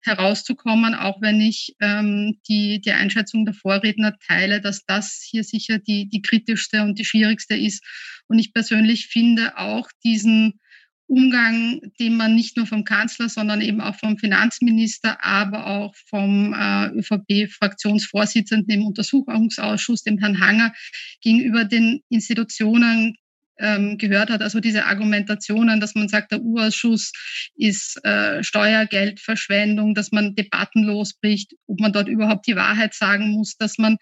herauszukommen, 0.00 0.94
auch 0.94 1.20
wenn 1.20 1.40
ich 1.40 1.74
ähm, 1.80 2.38
die, 2.48 2.80
die 2.80 2.92
Einschätzung 2.92 3.44
der 3.44 3.54
Vorredner 3.54 4.16
teile, 4.26 4.60
dass 4.60 4.84
das 4.86 5.26
hier 5.28 5.44
sicher 5.44 5.78
die, 5.78 6.08
die 6.08 6.22
kritischste 6.22 6.82
und 6.82 6.98
die 6.98 7.04
schwierigste 7.04 7.56
ist. 7.56 7.84
Und 8.28 8.38
ich 8.38 8.52
persönlich 8.52 9.08
finde 9.08 9.58
auch 9.58 9.88
diesen 10.04 10.60
Umgang, 11.08 11.80
den 11.98 12.16
man 12.16 12.34
nicht 12.34 12.56
nur 12.56 12.66
vom 12.66 12.84
Kanzler, 12.84 13.28
sondern 13.28 13.62
eben 13.62 13.80
auch 13.80 13.96
vom 13.96 14.18
Finanzminister, 14.18 15.24
aber 15.24 15.66
auch 15.66 15.94
vom 16.08 16.54
äh, 16.54 16.88
ÖVP-Fraktionsvorsitzenden 16.88 18.80
im 18.80 18.86
Untersuchungsausschuss, 18.86 20.02
dem 20.02 20.18
Herrn 20.18 20.38
Hanger, 20.38 20.72
gegenüber 21.22 21.64
den 21.64 22.02
Institutionen 22.10 23.16
ähm, 23.58 23.98
gehört 23.98 24.30
hat. 24.30 24.42
Also 24.42 24.60
diese 24.60 24.84
Argumentationen, 24.84 25.80
dass 25.80 25.94
man 25.94 26.08
sagt, 26.08 26.32
der 26.32 26.42
U-Ausschuss 26.42 27.12
ist 27.56 28.04
äh, 28.04 28.42
Steuergeldverschwendung, 28.42 29.94
dass 29.94 30.12
man 30.12 30.34
Debatten 30.34 30.84
losbricht, 30.84 31.54
ob 31.66 31.80
man 31.80 31.92
dort 31.92 32.08
überhaupt 32.08 32.46
die 32.46 32.56
Wahrheit 32.56 32.94
sagen 32.94 33.30
muss, 33.30 33.56
dass 33.56 33.78
man 33.78 33.96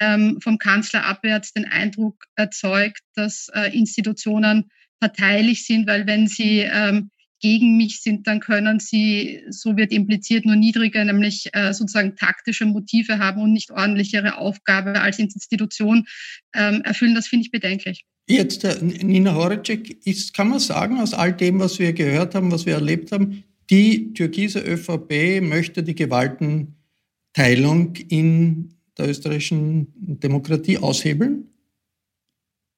ähm, 0.00 0.38
vom 0.40 0.58
Kanzler 0.58 1.04
abwärts 1.04 1.52
den 1.52 1.66
Eindruck 1.66 2.24
erzeugt, 2.36 3.00
dass 3.14 3.48
äh, 3.54 3.76
Institutionen 3.76 4.70
parteilich 5.00 5.66
sind, 5.66 5.86
weil 5.86 6.06
wenn 6.06 6.26
sie 6.26 6.60
ähm, 6.60 7.10
gegen 7.40 7.76
mich 7.76 8.00
sind, 8.00 8.26
dann 8.26 8.40
können 8.40 8.80
sie, 8.80 9.42
so 9.50 9.76
wird 9.76 9.92
impliziert, 9.92 10.46
nur 10.46 10.56
niedrige, 10.56 11.04
nämlich 11.04 11.50
äh, 11.52 11.74
sozusagen 11.74 12.16
taktische 12.16 12.64
Motive 12.64 13.18
haben 13.18 13.42
und 13.42 13.52
nicht 13.52 13.70
ordentlich 13.70 14.18
Aufgabe 14.18 15.00
als 15.00 15.18
Institution 15.18 16.06
ähm, 16.54 16.80
erfüllen. 16.84 17.14
Das 17.14 17.28
finde 17.28 17.44
ich 17.44 17.50
bedenklich. 17.50 18.04
Jetzt, 18.26 18.64
äh, 18.64 18.82
Nina 18.82 19.34
Horacek, 19.34 20.06
ist, 20.06 20.32
kann 20.32 20.48
man 20.48 20.58
sagen, 20.58 21.00
aus 21.00 21.12
all 21.12 21.34
dem, 21.34 21.60
was 21.60 21.78
wir 21.78 21.92
gehört 21.92 22.34
haben, 22.34 22.50
was 22.50 22.64
wir 22.64 22.74
erlebt 22.74 23.12
haben, 23.12 23.44
die 23.68 24.14
türkise 24.14 24.60
ÖVP 24.60 25.42
möchte 25.42 25.82
die 25.82 25.94
Gewaltenteilung 25.94 27.96
in 28.08 28.74
der 28.96 29.08
österreichischen 29.08 29.88
Demokratie 29.96 30.78
aushebeln? 30.78 31.50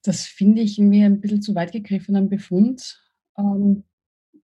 Das 0.07 0.25
finde 0.25 0.61
ich 0.61 0.77
mir 0.77 1.05
ein 1.05 1.19
bisschen 1.19 1.41
zu 1.41 1.53
weit 1.53 1.73
gegriffenen 1.73 2.29
Befund. 2.29 3.03
Ähm, 3.37 3.83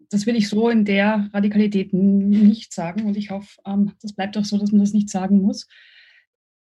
das 0.09 0.25
will 0.25 0.35
ich 0.35 0.49
so 0.49 0.69
in 0.69 0.85
der 0.85 1.29
Radikalität 1.33 1.93
nicht 1.93 2.73
sagen 2.73 3.05
und 3.05 3.15
ich 3.15 3.29
hoffe, 3.29 3.61
ähm, 3.65 3.93
das 4.01 4.13
bleibt 4.13 4.37
auch 4.37 4.43
so, 4.43 4.57
dass 4.57 4.71
man 4.71 4.81
das 4.81 4.93
nicht 4.93 5.09
sagen 5.09 5.41
muss. 5.41 5.67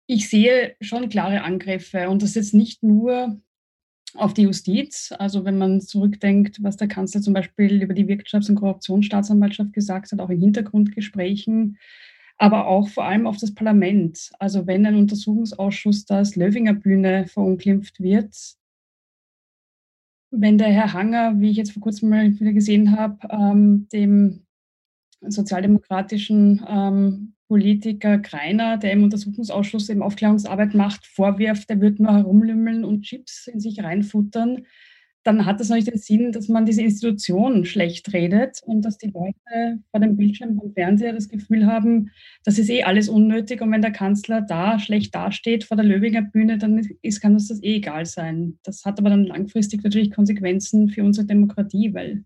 Ich 0.06 0.30
sehe 0.30 0.76
schon 0.82 1.08
klare 1.08 1.44
Angriffe 1.44 2.10
und 2.10 2.22
das 2.22 2.36
jetzt 2.36 2.54
nicht 2.54 2.84
nur 2.84 3.42
auf 4.16 4.34
die 4.34 4.44
Justiz. 4.44 5.14
Also 5.18 5.46
wenn 5.46 5.58
man 5.58 5.80
zurückdenkt, 5.80 6.62
was 6.62 6.76
der 6.76 6.90
Kanzler 6.90 7.22
zum 7.22 7.34
Beispiel 7.34 7.82
über 7.82 7.94
die 7.94 8.06
Wirtschafts- 8.06 8.50
und 8.50 8.56
Korruptionsstaatsanwaltschaft 8.56 9.72
gesagt 9.72 10.12
hat, 10.12 10.20
auch 10.20 10.30
in 10.30 10.42
Hintergrundgesprächen, 10.42 11.78
aber 12.38 12.68
auch 12.68 12.90
vor 12.90 13.06
allem 13.06 13.28
auf 13.28 13.38
das 13.38 13.54
Parlament. 13.54 14.30
Also 14.40 14.68
wenn 14.68 14.86
ein 14.86 14.96
Untersuchungsausschuss 14.96 16.06
das 16.06 16.36
Löwinger 16.36 16.74
Bühne 16.74 17.28
verunglimpft 17.28 18.02
wird, 18.02 18.59
wenn 20.32 20.58
der 20.58 20.70
Herr 20.70 20.94
Hanger, 20.94 21.40
wie 21.40 21.50
ich 21.50 21.58
jetzt 21.58 21.72
vor 21.72 21.82
kurzem 21.82 22.10
mal 22.10 22.40
wieder 22.40 22.54
gesehen 22.54 22.98
habe, 22.98 23.18
ähm, 23.30 23.88
dem 23.92 24.46
sozialdemokratischen 25.22 26.66
ähm, 26.68 27.34
Politiker 27.48 28.20
Kreiner, 28.20 28.78
der 28.78 28.94
im 28.94 29.04
Untersuchungsausschuss 29.04 29.90
eben 29.90 30.04
Aufklärungsarbeit 30.04 30.76
macht, 30.76 31.08
vorwirft, 31.08 31.70
er 31.70 31.82
wird 31.82 32.00
nur 32.00 32.14
herumlümmeln 32.14 32.86
und 32.86 33.02
Chips 33.02 33.48
in 33.48 33.60
sich 33.60 33.84
reinfuttern, 33.84 34.66
dann 35.30 35.46
hat 35.46 35.60
das 35.60 35.70
nicht 35.70 35.88
den 35.88 36.00
Sinn, 36.00 36.32
dass 36.32 36.48
man 36.48 36.66
diese 36.66 36.82
Institution 36.82 37.64
schlecht 37.64 38.12
redet 38.14 38.62
und 38.66 38.82
dass 38.82 38.98
die 38.98 39.12
Leute 39.12 39.80
vor 39.92 40.00
dem 40.00 40.18
Bildschirm 40.18 40.56
vom 40.58 40.74
Fernseher 40.74 41.14
das 41.14 41.30
Gefühl 41.30 41.68
haben, 41.68 42.10
das 42.44 42.58
ist 42.58 42.70
eh 42.70 42.84
alles 42.84 43.10
unnötig 43.10 43.62
und 43.62 43.72
wenn 43.72 43.84
der 43.84 43.92
Kanzler 43.92 44.42
da 44.42 44.80
schlecht 44.80 45.14
dasteht 45.14 45.66
vor 45.66 45.78
der 45.78 45.86
Löwinger 45.86 46.24
Bühne, 46.24 46.58
dann 46.58 46.82
ist, 47.04 47.22
kann 47.22 47.34
uns 47.34 47.48
das 47.48 47.62
eh 47.62 47.76
egal 47.76 48.08
sein. 48.08 48.58
Das 48.64 48.86
hat 48.86 48.98
aber 48.98 49.12
dann 49.12 49.24
langfristig 49.24 49.84
natürlich 49.84 50.10
Konsequenzen 50.10 50.90
für 50.90 51.04
unsere 51.04 51.28
Demokratie, 51.28 51.94
weil 51.94 52.24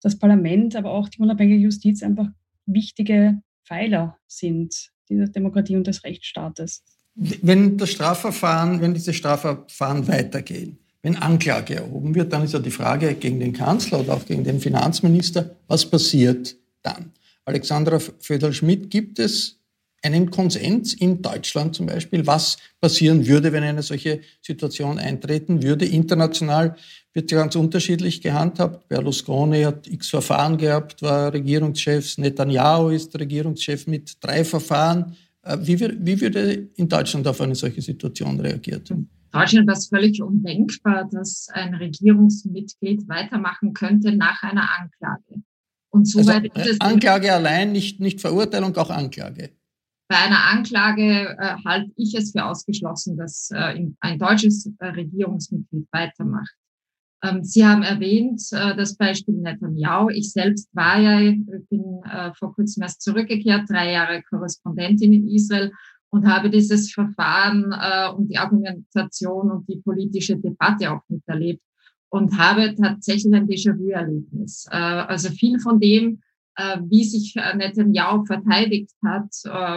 das 0.00 0.16
Parlament, 0.18 0.76
aber 0.76 0.92
auch 0.92 1.08
die 1.08 1.18
unabhängige 1.18 1.60
Justiz 1.60 2.04
einfach 2.04 2.28
wichtige 2.66 3.40
Pfeiler 3.66 4.16
sind 4.28 4.92
dieser 5.08 5.26
Demokratie 5.26 5.76
und 5.76 5.88
des 5.88 6.04
Rechtsstaates. 6.04 6.84
Wenn 7.16 7.78
das 7.78 7.90
Strafverfahren, 7.90 8.80
wenn 8.80 8.94
diese 8.94 9.12
Strafverfahren 9.12 10.06
weitergehen, 10.06 10.78
wenn 11.04 11.16
Anklage 11.16 11.74
erhoben 11.76 12.14
wird, 12.14 12.32
dann 12.32 12.44
ist 12.44 12.54
ja 12.54 12.58
die 12.58 12.70
Frage 12.70 13.14
gegen 13.14 13.38
den 13.38 13.52
Kanzler 13.52 14.00
oder 14.00 14.14
auch 14.14 14.24
gegen 14.24 14.42
den 14.42 14.58
Finanzminister, 14.58 15.54
was 15.68 15.84
passiert 15.84 16.56
dann? 16.82 17.12
Alexandra 17.44 17.98
Föderl-Schmidt, 17.98 18.90
gibt 18.90 19.18
es 19.18 19.60
einen 20.00 20.30
Konsens 20.30 20.94
in 20.94 21.20
Deutschland 21.20 21.74
zum 21.74 21.86
Beispiel, 21.86 22.26
was 22.26 22.56
passieren 22.80 23.26
würde, 23.26 23.52
wenn 23.52 23.62
eine 23.62 23.82
solche 23.82 24.22
Situation 24.40 24.98
eintreten 24.98 25.62
würde. 25.62 25.84
International 25.84 26.74
wird 27.12 27.30
ganz 27.30 27.54
unterschiedlich 27.54 28.22
gehandhabt. 28.22 28.88
Berlusconi 28.88 29.62
hat 29.62 29.86
x 29.86 30.08
Verfahren 30.08 30.56
gehabt, 30.56 31.02
war 31.02 31.34
Regierungschef. 31.34 32.16
Netanyahu 32.16 32.88
ist 32.88 33.18
Regierungschef 33.18 33.86
mit 33.86 34.16
drei 34.20 34.42
Verfahren. 34.42 35.16
Äh, 35.42 35.58
wie, 35.60 35.78
wie 35.80 36.20
würde 36.22 36.68
in 36.76 36.88
Deutschland 36.88 37.26
auf 37.26 37.42
eine 37.42 37.54
solche 37.54 37.82
Situation 37.82 38.40
reagiert? 38.40 38.90
Deutschland 39.34 39.66
war 39.66 39.74
es 39.74 39.88
völlig 39.88 40.22
undenkbar, 40.22 41.08
dass 41.10 41.48
ein 41.52 41.74
Regierungsmitglied 41.74 43.08
weitermachen 43.08 43.72
könnte 43.72 44.14
nach 44.14 44.42
einer 44.44 44.68
Anklage. 44.78 45.42
Und 45.90 46.08
soweit 46.08 46.54
also, 46.56 46.76
Anklage 46.78 47.32
allein, 47.32 47.72
nicht, 47.72 48.00
nicht 48.00 48.20
Verurteilung, 48.20 48.76
auch 48.76 48.90
Anklage. 48.90 49.50
Bei 50.08 50.18
einer 50.18 50.44
Anklage 50.52 51.36
äh, 51.38 51.56
halte 51.64 51.90
ich 51.96 52.14
es 52.14 52.30
für 52.30 52.44
ausgeschlossen, 52.44 53.16
dass 53.16 53.50
äh, 53.50 53.86
ein 54.00 54.18
deutsches 54.18 54.70
äh, 54.78 54.86
Regierungsmitglied 54.86 55.88
weitermacht. 55.90 56.54
Ähm, 57.24 57.42
Sie 57.42 57.64
haben 57.64 57.82
erwähnt 57.82 58.40
äh, 58.52 58.76
das 58.76 58.96
Beispiel 58.96 59.34
Netanyahu. 59.34 60.10
Ich 60.10 60.30
selbst 60.32 60.68
war 60.74 61.00
ja, 61.00 61.32
bin 61.70 62.02
äh, 62.04 62.32
vor 62.34 62.54
kurzem 62.54 62.82
erst 62.82 63.02
zurückgekehrt, 63.02 63.68
drei 63.68 63.92
Jahre 63.92 64.22
Korrespondentin 64.22 65.12
in 65.12 65.28
Israel 65.28 65.72
und 66.14 66.26
habe 66.28 66.48
dieses 66.48 66.92
Verfahren 66.92 67.72
äh, 67.72 68.08
und 68.14 68.28
die 68.28 68.38
Argumentation 68.38 69.50
und 69.50 69.68
die 69.68 69.80
politische 69.80 70.36
Debatte 70.36 70.92
auch 70.92 71.02
miterlebt 71.08 71.62
und 72.08 72.38
habe 72.38 72.74
tatsächlich 72.76 73.34
ein 73.34 73.48
Déjà-vu-Erlebnis. 73.48 74.68
also 74.70 75.30
viel 75.30 75.58
von 75.58 75.80
dem, 75.80 76.20
wie 76.88 77.02
sich 77.02 77.34
Netanyahu 77.34 78.24
verteidigt 78.24 78.92
hat 79.04 79.32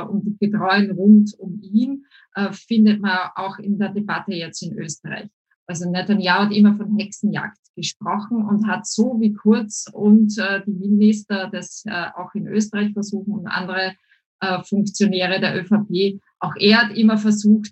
und 0.08 0.24
die 0.24 0.38
Getreuen 0.38 0.92
rund 0.92 1.34
um 1.40 1.60
ihn, 1.64 2.06
findet 2.52 3.02
man 3.02 3.18
auch 3.34 3.58
in 3.58 3.80
der 3.80 3.90
Debatte 3.90 4.34
jetzt 4.36 4.62
in 4.62 4.78
Österreich. 4.78 5.32
Also 5.66 5.90
Netanyahu 5.90 6.46
hat 6.46 6.54
immer 6.54 6.76
von 6.76 6.98
Hexenjagd 6.98 7.58
gesprochen 7.76 8.46
und 8.46 8.68
hat 8.68 8.88
so 8.88 9.18
wie 9.20 9.34
Kurz 9.34 9.86
und 9.92 10.38
äh, 10.38 10.62
die 10.66 10.72
Minister 10.72 11.50
das 11.52 11.84
äh, 11.86 12.08
auch 12.16 12.34
in 12.34 12.48
Österreich 12.48 12.94
versuchen 12.94 13.34
und 13.34 13.48
andere 13.48 13.94
äh, 14.40 14.64
Funktionäre 14.64 15.40
der 15.40 15.56
ÖVP, 15.60 16.20
auch 16.40 16.54
er 16.58 16.84
hat 16.84 16.98
immer 16.98 17.18
versucht, 17.18 17.72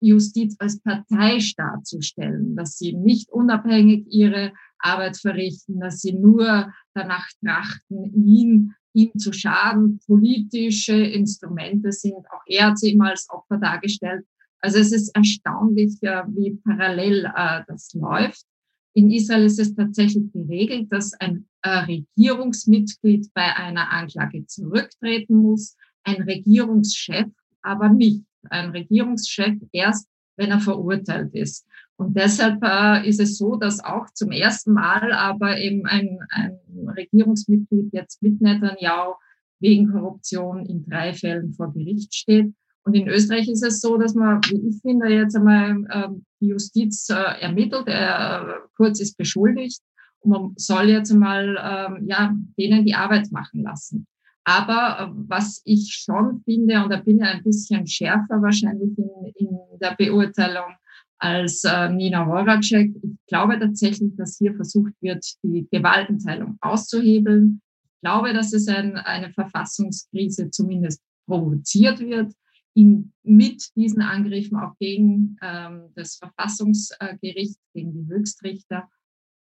Justiz 0.00 0.56
als 0.58 0.80
Parteistaat 0.80 1.86
zu 1.86 2.00
stellen, 2.00 2.56
dass 2.56 2.78
sie 2.78 2.94
nicht 2.94 3.30
unabhängig 3.30 4.06
ihre 4.08 4.52
Arbeit 4.78 5.18
verrichten, 5.18 5.80
dass 5.80 6.00
sie 6.00 6.14
nur 6.14 6.72
danach 6.94 7.28
trachten, 7.44 8.26
ihn, 8.26 8.74
ihm 8.94 9.12
zu 9.18 9.32
schaden. 9.32 10.00
Politische 10.06 10.94
Instrumente 10.94 11.92
sind, 11.92 12.16
auch 12.32 12.42
er 12.46 12.68
hat 12.68 12.78
sie 12.78 12.92
immer 12.92 13.10
als 13.10 13.28
Opfer 13.28 13.58
dargestellt. 13.58 14.24
Also 14.60 14.78
es 14.78 14.92
ist 14.92 15.14
erstaunlich, 15.14 15.98
wie 16.00 16.58
parallel 16.64 17.26
äh, 17.34 17.62
das 17.66 17.92
läuft. 17.94 18.44
In 18.92 19.10
Israel 19.10 19.44
ist 19.44 19.60
es 19.60 19.74
tatsächlich 19.74 20.32
geregelt, 20.32 20.90
dass 20.90 21.12
ein 21.14 21.46
äh, 21.62 21.70
Regierungsmitglied 21.70 23.32
bei 23.34 23.56
einer 23.56 23.90
Anklage 23.90 24.46
zurücktreten 24.46 25.36
muss, 25.36 25.76
ein 26.04 26.22
Regierungschef 26.22 27.26
aber 27.62 27.88
nicht. 27.88 28.24
Ein 28.48 28.70
Regierungschef 28.70 29.58
erst, 29.72 30.08
wenn 30.36 30.50
er 30.50 30.60
verurteilt 30.60 31.34
ist. 31.34 31.66
Und 31.96 32.16
deshalb 32.16 32.62
äh, 32.62 33.06
ist 33.06 33.20
es 33.20 33.36
so, 33.36 33.56
dass 33.56 33.84
auch 33.84 34.06
zum 34.14 34.30
ersten 34.32 34.72
Mal 34.72 35.12
aber 35.12 35.58
eben 35.58 35.84
ein, 35.86 36.18
ein 36.30 36.58
Regierungsmitglied 36.96 37.92
jetzt 37.92 38.22
mit 38.22 38.40
Netanyahu 38.40 39.14
wegen 39.60 39.92
Korruption 39.92 40.64
in 40.64 40.86
drei 40.86 41.12
Fällen 41.12 41.52
vor 41.52 41.72
Gericht 41.74 42.14
steht. 42.14 42.54
Und 42.84 42.94
in 42.94 43.08
Österreich 43.08 43.48
ist 43.48 43.62
es 43.62 43.80
so, 43.80 43.98
dass 43.98 44.14
man, 44.14 44.40
wie 44.44 44.68
ich 44.68 44.80
finde, 44.80 45.08
jetzt 45.08 45.36
einmal 45.36 45.84
ähm, 45.92 46.24
die 46.40 46.46
Justiz 46.46 47.10
äh, 47.10 47.40
ermittelt, 47.40 47.86
er, 47.86 48.48
äh, 48.48 48.68
Kurz 48.76 49.00
ist 49.00 49.18
beschuldigt 49.18 49.82
und 50.20 50.30
man 50.30 50.52
soll 50.56 50.88
jetzt 50.88 51.12
einmal 51.12 51.58
ähm, 51.62 52.08
ja, 52.08 52.34
denen 52.58 52.86
die 52.86 52.94
Arbeit 52.94 53.30
machen 53.30 53.62
lassen. 53.62 54.06
Aber 54.44 55.00
äh, 55.00 55.12
was 55.28 55.62
ich 55.64 55.92
schon 55.92 56.42
finde, 56.44 56.82
und 56.82 56.90
da 56.90 56.96
bin 56.96 57.18
ich 57.18 57.24
ein 57.24 57.42
bisschen 57.42 57.86
schärfer 57.86 58.40
wahrscheinlich 58.42 58.96
in, 58.98 59.10
in 59.36 59.58
der 59.80 59.94
Beurteilung 59.96 60.74
als 61.18 61.64
äh, 61.64 61.88
Nina 61.90 62.24
Horacek, 62.26 62.94
ich 63.02 63.26
glaube 63.26 63.58
tatsächlich, 63.58 64.16
dass 64.16 64.38
hier 64.38 64.54
versucht 64.54 64.94
wird, 65.00 65.24
die 65.42 65.68
Gewaltenteilung 65.70 66.56
auszuhebeln. 66.62 67.60
Ich 67.84 68.00
glaube, 68.00 68.32
dass 68.32 68.54
es 68.54 68.66
ein, 68.68 68.96
eine 68.96 69.30
Verfassungskrise 69.30 70.50
zumindest 70.50 71.02
provoziert 71.26 72.00
wird 72.00 72.32
in, 72.74 73.12
mit 73.22 73.68
diesen 73.76 74.00
Angriffen 74.00 74.58
auch 74.58 74.76
gegen 74.78 75.36
ähm, 75.42 75.90
das 75.94 76.16
Verfassungsgericht, 76.16 77.58
gegen 77.74 77.92
die 77.92 78.06
Höchstrichter. 78.08 78.88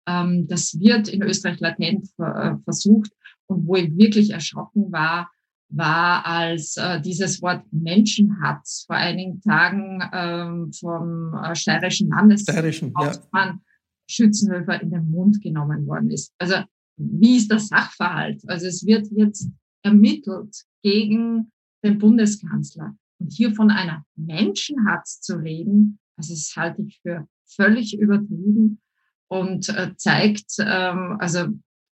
Ähm, 0.08 0.48
das 0.48 0.78
wird 0.80 1.08
in 1.08 1.22
Österreich 1.22 1.60
latent 1.60 2.08
äh, 2.18 2.56
versucht. 2.64 3.12
Und 3.50 3.66
wo 3.66 3.74
ich 3.74 3.96
wirklich 3.96 4.30
erschrocken 4.30 4.92
war, 4.92 5.30
war, 5.70 6.24
als 6.24 6.76
äh, 6.76 7.00
dieses 7.00 7.42
Wort 7.42 7.64
Menschenhatz 7.72 8.84
vor 8.86 8.96
einigen 8.96 9.40
Tagen 9.40 10.02
ähm, 10.12 10.72
vom 10.72 11.34
äh, 11.34 11.54
steirischen 11.54 12.10
Landeshauptmann 12.10 13.48
ja. 13.48 13.60
Schützenhöfer 14.08 14.80
in 14.80 14.90
den 14.90 15.10
Mund 15.10 15.40
genommen 15.42 15.86
worden 15.86 16.10
ist. 16.10 16.32
Also 16.38 16.56
wie 16.96 17.36
ist 17.36 17.50
der 17.50 17.58
Sachverhalt? 17.60 18.42
Also 18.48 18.66
es 18.66 18.84
wird 18.86 19.08
jetzt 19.12 19.48
ermittelt 19.82 20.64
gegen 20.82 21.50
den 21.84 21.98
Bundeskanzler. 21.98 22.94
Und 23.18 23.32
hier 23.32 23.54
von 23.54 23.70
einer 23.70 24.04
Menschenhatz 24.16 25.20
zu 25.20 25.36
reden, 25.36 25.98
also 26.16 26.34
das 26.34 26.52
halte 26.56 26.82
ich 26.82 27.00
für 27.02 27.26
völlig 27.46 27.98
übertrieben 27.98 28.80
und 29.28 29.68
äh, 29.70 29.94
zeigt, 29.96 30.52
ähm, 30.58 31.16
also 31.18 31.46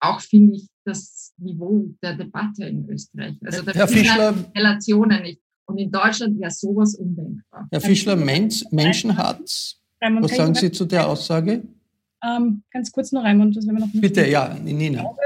auch 0.00 0.20
finde 0.20 0.56
ich 0.56 0.71
das 0.84 1.32
Niveau 1.38 1.88
der 2.02 2.14
Debatte 2.14 2.64
in 2.66 2.88
Österreich. 2.88 3.36
Also 3.44 3.62
da 3.62 3.72
Herr 3.72 3.88
Fischler, 3.88 4.34
Relationen 4.54 5.22
nicht. 5.22 5.40
Und 5.66 5.78
in 5.78 5.90
Deutschland 5.90 6.38
wäre 6.40 6.50
sowas 6.50 6.94
undenkbar. 6.96 7.68
Herr 7.70 7.80
Fischler, 7.80 8.16
Mensch, 8.16 8.64
Menschenhatz, 8.70 9.80
was 10.00 10.36
sagen 10.36 10.54
Sie 10.54 10.72
zu 10.72 10.84
der 10.84 11.08
Aussage? 11.08 11.62
Ähm, 12.24 12.62
ganz 12.70 12.92
kurz 12.92 13.12
noch 13.12 13.24
einmal. 13.24 13.50
Das 13.50 13.66
wir 13.66 13.72
noch 13.72 13.88
Bitte, 13.92 14.28
ja, 14.28 14.54
Nina. 14.54 14.86
Ich 14.86 14.92
glaube, 15.00 15.16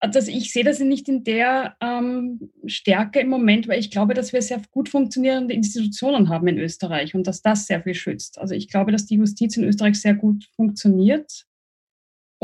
also 0.00 0.30
ich 0.30 0.52
sehe 0.52 0.64
das 0.64 0.80
nicht 0.80 1.08
in 1.08 1.24
der 1.24 1.76
ähm, 1.80 2.50
Stärke 2.66 3.20
im 3.20 3.28
Moment, 3.28 3.68
weil 3.68 3.80
ich 3.80 3.90
glaube, 3.90 4.14
dass 4.14 4.32
wir 4.32 4.42
sehr 4.42 4.60
gut 4.70 4.88
funktionierende 4.88 5.54
Institutionen 5.54 6.28
haben 6.28 6.46
in 6.46 6.58
Österreich 6.58 7.14
und 7.14 7.26
dass 7.26 7.42
das 7.42 7.66
sehr 7.66 7.82
viel 7.82 7.94
schützt. 7.94 8.38
Also 8.38 8.54
ich 8.54 8.68
glaube, 8.68 8.92
dass 8.92 9.06
die 9.06 9.16
Justiz 9.16 9.56
in 9.56 9.64
Österreich 9.64 10.00
sehr 10.00 10.14
gut 10.14 10.44
funktioniert 10.56 11.46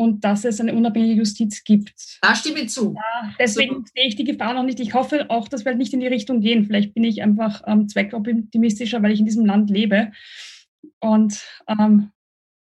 und 0.00 0.24
dass 0.24 0.46
es 0.46 0.58
eine 0.60 0.74
unabhängige 0.74 1.16
Justiz 1.16 1.62
gibt. 1.62 2.18
Da 2.22 2.34
stimme 2.34 2.60
ich 2.60 2.70
zu. 2.70 2.94
Ja, 2.94 3.34
deswegen 3.38 3.74
so. 3.74 3.84
sehe 3.94 4.08
ich 4.08 4.16
die 4.16 4.24
Gefahr 4.24 4.54
noch 4.54 4.62
nicht. 4.62 4.80
Ich 4.80 4.94
hoffe 4.94 5.26
auch, 5.28 5.46
dass 5.46 5.66
wir 5.66 5.74
nicht 5.74 5.92
in 5.92 6.00
die 6.00 6.06
Richtung 6.06 6.40
gehen. 6.40 6.64
Vielleicht 6.64 6.94
bin 6.94 7.04
ich 7.04 7.20
einfach 7.20 7.62
ähm, 7.66 7.86
zweckoptimistischer, 7.86 9.02
weil 9.02 9.12
ich 9.12 9.20
in 9.20 9.26
diesem 9.26 9.44
Land 9.44 9.68
lebe. 9.68 10.10
Und 11.00 11.42
ähm, 11.68 12.12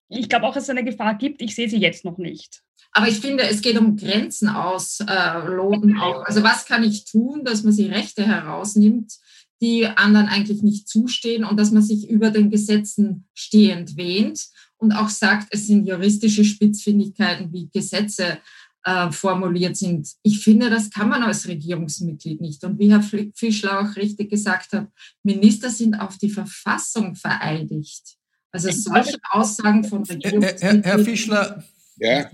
ich 0.08 0.30
glaube 0.30 0.46
auch, 0.46 0.54
dass 0.54 0.62
es 0.62 0.70
eine 0.70 0.84
Gefahr 0.84 1.18
gibt. 1.18 1.42
Ich 1.42 1.54
sehe 1.54 1.68
sie 1.68 1.76
jetzt 1.76 2.06
noch 2.06 2.16
nicht. 2.16 2.62
Aber 2.92 3.08
ich 3.08 3.20
finde, 3.20 3.42
es 3.42 3.60
geht 3.60 3.76
um 3.76 3.98
Grenzen 3.98 4.48
ausloten 4.48 5.96
äh, 5.96 6.00
auch. 6.00 6.24
Also 6.24 6.42
was 6.42 6.64
kann 6.64 6.82
ich 6.82 7.04
tun, 7.04 7.44
dass 7.44 7.62
man 7.62 7.74
sich 7.74 7.90
Rechte 7.90 8.26
herausnimmt, 8.26 9.18
die 9.60 9.86
anderen 9.86 10.28
eigentlich 10.28 10.62
nicht 10.62 10.88
zustehen 10.88 11.44
und 11.44 11.60
dass 11.60 11.72
man 11.72 11.82
sich 11.82 12.08
über 12.08 12.30
den 12.30 12.48
Gesetzen 12.48 13.28
stehend 13.34 13.98
wähnt 13.98 14.48
und 14.78 14.92
auch 14.92 15.08
sagt, 15.08 15.48
es 15.50 15.66
sind 15.66 15.86
juristische 15.86 16.44
Spitzfindigkeiten, 16.44 17.52
wie 17.52 17.68
Gesetze 17.68 18.38
äh, 18.84 19.10
formuliert 19.10 19.76
sind. 19.76 20.08
Ich 20.22 20.42
finde, 20.42 20.70
das 20.70 20.90
kann 20.90 21.08
man 21.08 21.22
als 21.22 21.46
Regierungsmitglied 21.46 22.40
nicht. 22.40 22.64
Und 22.64 22.78
wie 22.78 22.90
Herr 22.90 23.02
Fischler 23.34 23.80
auch 23.80 23.96
richtig 23.96 24.30
gesagt 24.30 24.72
hat, 24.72 24.88
Minister 25.22 25.68
sind 25.70 25.94
auf 25.94 26.16
die 26.16 26.30
Verfassung 26.30 27.14
vereidigt. 27.14 28.16
Also 28.50 28.70
solche 28.70 29.18
Aussagen 29.30 29.84
von 29.84 30.04
Regierungsmitgliedern. 30.04 30.82
Herr, 30.82 30.96
Herr 30.96 31.04
Fischler, 31.04 31.64
ja. 31.98 32.30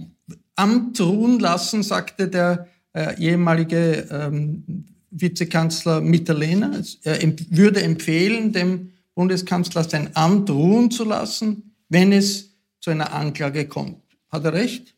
Amt 0.54 1.00
ruhen 1.00 1.40
lassen, 1.40 1.82
sagte 1.82 2.28
der 2.28 2.68
äh, 2.92 3.20
ehemalige 3.20 4.06
ähm, 4.10 4.84
Vizekanzler 5.10 6.00
Mitterlehner. 6.00 6.82
Er 7.02 7.20
würde 7.50 7.82
empfehlen, 7.82 8.52
dem 8.52 8.92
Bundeskanzler 9.14 9.84
sein 9.84 10.10
Amt 10.14 10.50
ruhen 10.50 10.90
zu 10.90 11.04
lassen, 11.04 11.73
wenn 11.94 12.12
es 12.12 12.52
zu 12.80 12.90
einer 12.90 13.12
Anklage 13.12 13.68
kommt. 13.68 14.02
Hat 14.28 14.44
er 14.44 14.52
recht? 14.52 14.96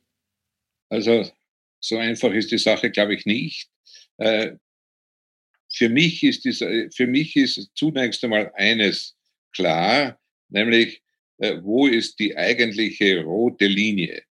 Also 0.89 1.31
so 1.79 1.99
einfach 1.99 2.33
ist 2.33 2.51
die 2.51 2.59
Sache, 2.59 2.91
glaube 2.91 3.15
ich, 3.15 3.27
nicht. 3.27 3.69
Äh, 4.17 4.53
für, 5.71 5.91
mich 5.91 6.23
ist 6.23 6.47
die, 6.47 6.89
für 6.91 7.07
mich 7.07 7.37
ist 7.37 7.71
zunächst 7.75 8.25
einmal 8.25 8.51
eines 8.55 9.15
klar, 9.53 10.19
nämlich 10.49 11.03
äh, 11.37 11.59
wo 11.63 11.87
ist 11.87 12.19
die 12.19 12.35
eigentliche 12.35 13.23
rote 13.25 13.67
Linie? 13.67 14.23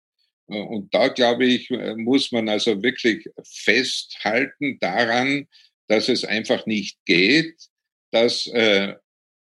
Äh, 0.48 0.58
und 0.58 0.94
da, 0.94 1.08
glaube 1.08 1.44
ich, 1.44 1.70
äh, 1.70 1.94
muss 1.96 2.32
man 2.32 2.48
also 2.48 2.82
wirklich 2.82 3.28
festhalten 3.44 4.78
daran, 4.80 5.48
dass 5.88 6.08
es 6.08 6.24
einfach 6.24 6.64
nicht 6.64 6.96
geht, 7.04 7.56
dass 8.10 8.46
äh, 8.46 8.94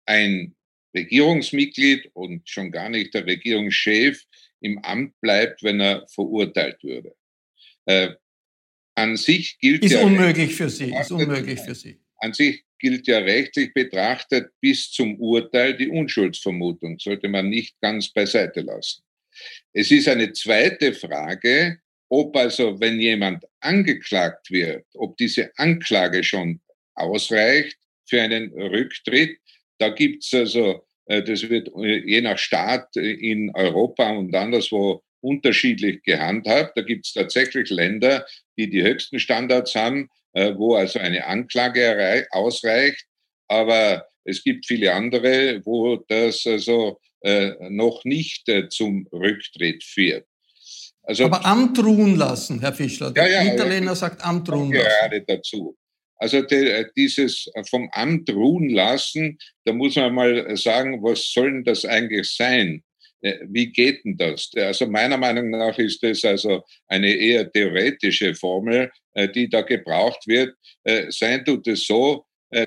ein 0.07 0.57
Regierungsmitglied 0.95 2.11
und 2.15 2.49
schon 2.49 2.71
gar 2.71 2.89
nicht 2.89 3.15
der 3.15 3.27
Regierungschef 3.27 4.23
im 4.61 4.79
Amt 4.79 5.21
bleibt, 5.21 5.63
wenn 5.63 5.81
er 5.81 6.07
verurteilt 6.09 6.83
würde. 6.83 7.15
Äh, 7.87 8.11
an 8.95 9.17
sich 9.17 9.59
gilt 9.59 9.85
ist 9.85 9.93
ja 9.93 10.03
unmöglich 10.03 10.55
für 10.55 10.69
Sie. 10.69 10.93
Ist 10.95 11.11
unmöglich 11.11 11.61
für 11.61 11.75
Sie. 11.75 11.99
An 12.19 12.33
sich 12.33 12.65
gilt 12.79 13.07
ja 13.07 13.19
rechtlich 13.19 13.73
betrachtet 13.73 14.51
bis 14.61 14.91
zum 14.91 15.17
Urteil 15.19 15.77
die 15.77 15.89
Unschuldsvermutung. 15.89 16.99
Sollte 16.99 17.29
man 17.29 17.49
nicht 17.49 17.81
ganz 17.81 18.13
beiseite 18.13 18.61
lassen. 18.61 19.03
Es 19.73 19.91
ist 19.91 20.09
eine 20.09 20.33
zweite 20.33 20.93
Frage, 20.93 21.79
ob 22.09 22.37
also, 22.37 22.79
wenn 22.79 23.01
jemand 23.01 23.45
angeklagt 23.61 24.51
wird, 24.51 24.85
ob 24.95 25.17
diese 25.17 25.51
Anklage 25.57 26.23
schon 26.23 26.61
ausreicht, 26.95 27.79
für 28.05 28.21
einen 28.21 28.53
Rücktritt. 28.53 29.39
Da 29.83 29.89
gibt's 29.89 30.33
also, 30.33 30.87
äh, 31.07 31.25
das 31.25 31.49
wird 31.49 31.69
äh, 31.77 32.07
je 32.07 32.21
nach 32.21 32.39
Staat 32.39 32.95
in 32.95 33.51
Europa 33.53 34.09
und 34.11 34.33
anderswo 34.33 35.03
unterschiedlich 35.21 36.05
gehandhabt. 36.05 36.77
Da 36.77 36.83
gibt's 36.83 37.13
tatsächlich 37.13 37.69
Länder, 37.69 38.25
die 38.57 38.71
die 38.71 38.85
höchsten 38.85 39.19
Standards 39.19 39.75
haben, 39.75 40.09
äh, 40.35 40.55
wo 40.55 40.77
also 40.77 41.01
eine 41.01 41.27
Anklage 41.27 42.29
ausreicht. 42.31 43.05
Aber 43.49 44.07
es 44.23 44.45
gibt 44.45 44.67
viele 44.67 44.95
andere, 44.95 45.61
wo 45.65 45.97
das 45.97 46.47
also 46.47 47.01
noch 47.69 48.05
nicht 48.05 48.51
zum 48.71 49.07
Rücktritt 49.13 49.85
führt. 49.85 50.27
Also, 51.05 51.27
Aber 51.27 51.47
Amt 51.47 51.79
ruhen 51.79 52.17
lassen, 52.17 52.59
Herr 52.59 52.73
Fischler. 52.73 53.13
Der 53.13 53.29
ja, 53.29 53.43
ja, 53.45 53.55
Italiener 53.55 53.95
sagt 53.95 54.25
Amt 54.25 54.51
ruhen 54.51 54.73
lassen. 54.73 54.89
Gerade 55.01 55.23
dazu. 55.23 55.77
Also 56.23 56.41
die, 56.43 56.87
dieses 56.97 57.51
vom 57.69 57.91
Amt 57.91 58.31
ruhen 58.31 58.71
lassen, 58.71 59.37
da 59.65 59.73
muss 59.73 59.97
man 59.97 60.15
mal 60.15 60.57
sagen, 60.57 61.03
was 61.03 61.33
soll 61.33 61.51
denn 61.51 61.65
das 61.65 61.85
eigentlich 61.85 62.31
sein? 62.31 62.85
Äh, 63.23 63.39
wie 63.49 63.73
geht 63.73 64.05
denn 64.05 64.17
das? 64.17 64.49
Also 64.55 64.87
meiner 64.87 65.17
Meinung 65.17 65.51
nach 65.51 65.77
ist 65.79 66.01
das 66.01 66.25
also 66.25 66.63
eine 66.87 67.13
eher 67.13 67.51
theoretische 67.51 68.37
Formel, 68.37 68.93
äh, 69.15 69.29
die 69.29 69.49
da 69.49 69.63
gebraucht 69.63 70.29
wird. 70.29 70.55
Äh, 70.85 71.11
sein 71.11 71.45
tut 71.45 71.67
es 71.67 71.87
so, 71.87 72.25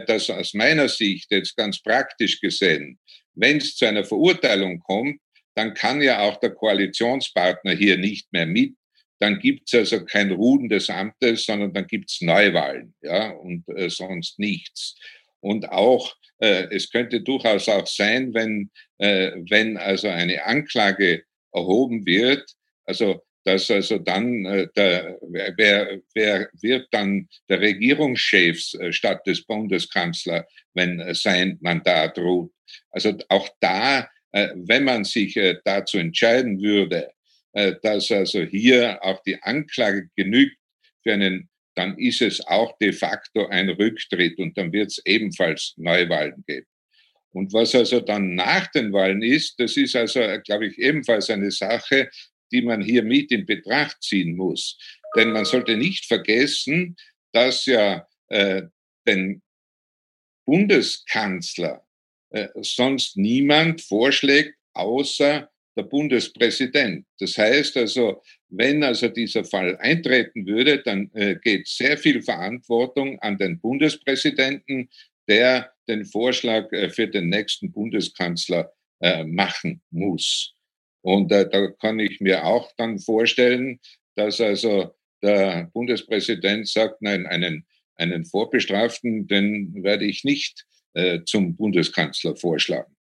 dass 0.08 0.32
aus 0.32 0.56
meiner 0.56 0.90
Sicht 0.90 1.28
jetzt 1.30 1.56
ganz 1.56 1.80
praktisch 1.80 2.42
gesehen, 2.42 2.98
wenn 3.36 3.58
es 3.58 3.76
zu 3.76 3.86
einer 3.86 4.04
Verurteilung 4.04 4.80
kommt, 4.80 5.20
dann 5.54 5.76
kann 5.76 6.02
ja 6.02 6.22
auch 6.22 6.40
der 6.40 6.56
Koalitionspartner 6.56 7.74
hier 7.74 7.96
nicht 7.96 8.26
mehr 8.34 8.48
mit. 8.48 8.74
Dann 9.20 9.40
gibt's 9.40 9.74
also 9.74 10.04
kein 10.06 10.32
Ruhen 10.32 10.70
des 10.70 10.90
Amtes, 10.90 11.46
sondern 11.46 11.74
dann 11.74 11.88
gibt's 11.88 12.22
Neuwahlen, 12.22 12.94
ja, 13.02 13.32
und 13.32 13.68
äh, 13.70 13.90
sonst 13.90 14.40
nichts. 14.40 14.96
Und 15.40 15.70
auch, 15.70 16.16
äh, 16.40 16.68
es 16.72 16.90
könnte 16.90 17.22
durchaus 17.22 17.70
auch 17.70 17.88
sein, 17.88 18.34
wenn, 18.34 18.72
äh, 18.98 19.32
wenn 19.50 19.78
also 19.78 20.10
eine 20.10 20.44
Anklage 20.46 21.24
erhoben 21.54 22.06
wird, 22.06 22.44
also 22.86 23.22
dass 23.46 23.70
also 23.70 24.00
dann 24.00 24.44
äh, 24.46 24.68
der, 24.76 25.20
wer, 25.22 26.02
wer 26.16 26.50
wird 26.62 26.88
dann 26.92 27.30
der 27.48 27.62
Regierungschef 27.62 28.74
äh, 28.80 28.92
statt 28.92 29.22
des 29.28 29.46
Bundeskanzler, 29.46 30.48
wenn 30.74 31.00
äh, 31.00 31.14
sein 31.14 31.60
Mandat 31.62 32.18
ruht. 32.18 32.52
Also 32.92 33.16
auch 33.30 33.48
da 33.60 34.10
äh, 34.36 34.50
wenn 34.54 34.84
man 34.84 35.06
sich 35.06 35.38
äh, 35.38 35.56
dazu 35.64 35.98
entscheiden 35.98 36.62
würde, 36.62 37.10
dass 37.82 38.12
also 38.12 38.42
hier 38.42 39.02
auch 39.02 39.22
die 39.24 39.42
Anklage 39.42 40.10
genügt 40.16 40.58
für 41.04 41.14
einen, 41.14 41.50
dann 41.76 41.98
ist 41.98 42.22
es 42.22 42.46
auch 42.48 42.78
de 42.80 42.92
facto 42.92 43.48
ein 43.48 43.70
Rücktritt 43.70 44.38
und 44.40 44.58
dann 44.58 44.74
wird 44.74 44.92
es 44.92 45.02
ebenfalls 45.06 45.74
Neuwahlen 45.78 46.44
geben. 46.46 46.68
Und 47.32 47.52
was 47.54 47.76
also 47.76 48.00
dann 48.00 48.36
nach 48.36 48.68
den 48.72 48.94
Wahlen 48.94 49.22
ist, 49.22 49.60
das 49.60 49.76
ist 49.76 49.96
also, 49.96 50.22
glaube 50.46 50.68
ich, 50.68 50.78
ebenfalls 50.78 51.30
eine 51.30 51.52
Sache, 51.52 52.10
die 52.52 52.62
man 52.62 52.82
hier 52.82 53.04
mit 53.04 53.32
in 53.32 53.46
Betracht 53.46 54.02
ziehen 54.02 54.38
muss. 54.38 54.78
Denn 55.18 55.32
man 55.32 55.44
sollte 55.44 55.76
nicht 55.76 56.06
vergessen, 56.06 56.96
dass 57.34 57.66
ja 57.66 58.08
äh, 58.30 58.64
den 59.06 59.42
Bundeskanzler 60.46 61.86
äh, 62.30 62.48
sonst 62.62 63.18
niemand 63.18 63.82
vorschlägt, 63.82 64.56
außer 64.74 65.50
der 65.76 65.84
Bundespräsident. 65.84 67.06
Das 67.20 67.38
heißt 67.38 67.78
also, 67.78 68.22
wenn 68.50 68.84
also 68.84 69.10
dieser 69.10 69.44
Fall 69.44 69.78
eintreten 69.78 70.46
würde, 70.46 70.82
dann 70.84 71.12
äh, 71.14 71.36
geht 71.42 71.68
sehr 71.68 71.98
viel 71.98 72.22
Verantwortung 72.22 73.20
an 73.20 73.38
den 73.38 73.60
Bundespräsidenten, 73.60 74.90
der 75.28 75.72
den 75.88 76.06
Vorschlag 76.06 76.72
äh, 76.72 76.90
für 76.90 77.08
den 77.08 77.30
nächsten 77.30 77.72
Bundeskanzler 77.72 78.72
äh, 79.02 79.24
machen 79.26 79.82
muss. 79.92 80.54
Und 81.02 81.32
da 81.32 81.44
kann 81.44 82.00
ich 82.00 82.20
mir 82.20 82.46
auch 82.46 82.72
dann 82.78 82.98
vorstellen, 82.98 83.80
dass 84.16 84.42
also 84.42 84.96
der 85.22 85.70
Bundespräsident 85.72 86.68
sagt, 86.68 87.00
nein, 87.02 87.28
einen, 87.28 87.68
einen 87.96 88.26
Vorbestraften, 88.26 89.28
den 89.28 89.84
werde 89.84 90.06
ich 90.06 90.24
nicht 90.24 90.66
zum 91.26 91.56
Bundeskanzler 91.56 92.36
vorschlagen. 92.36 92.96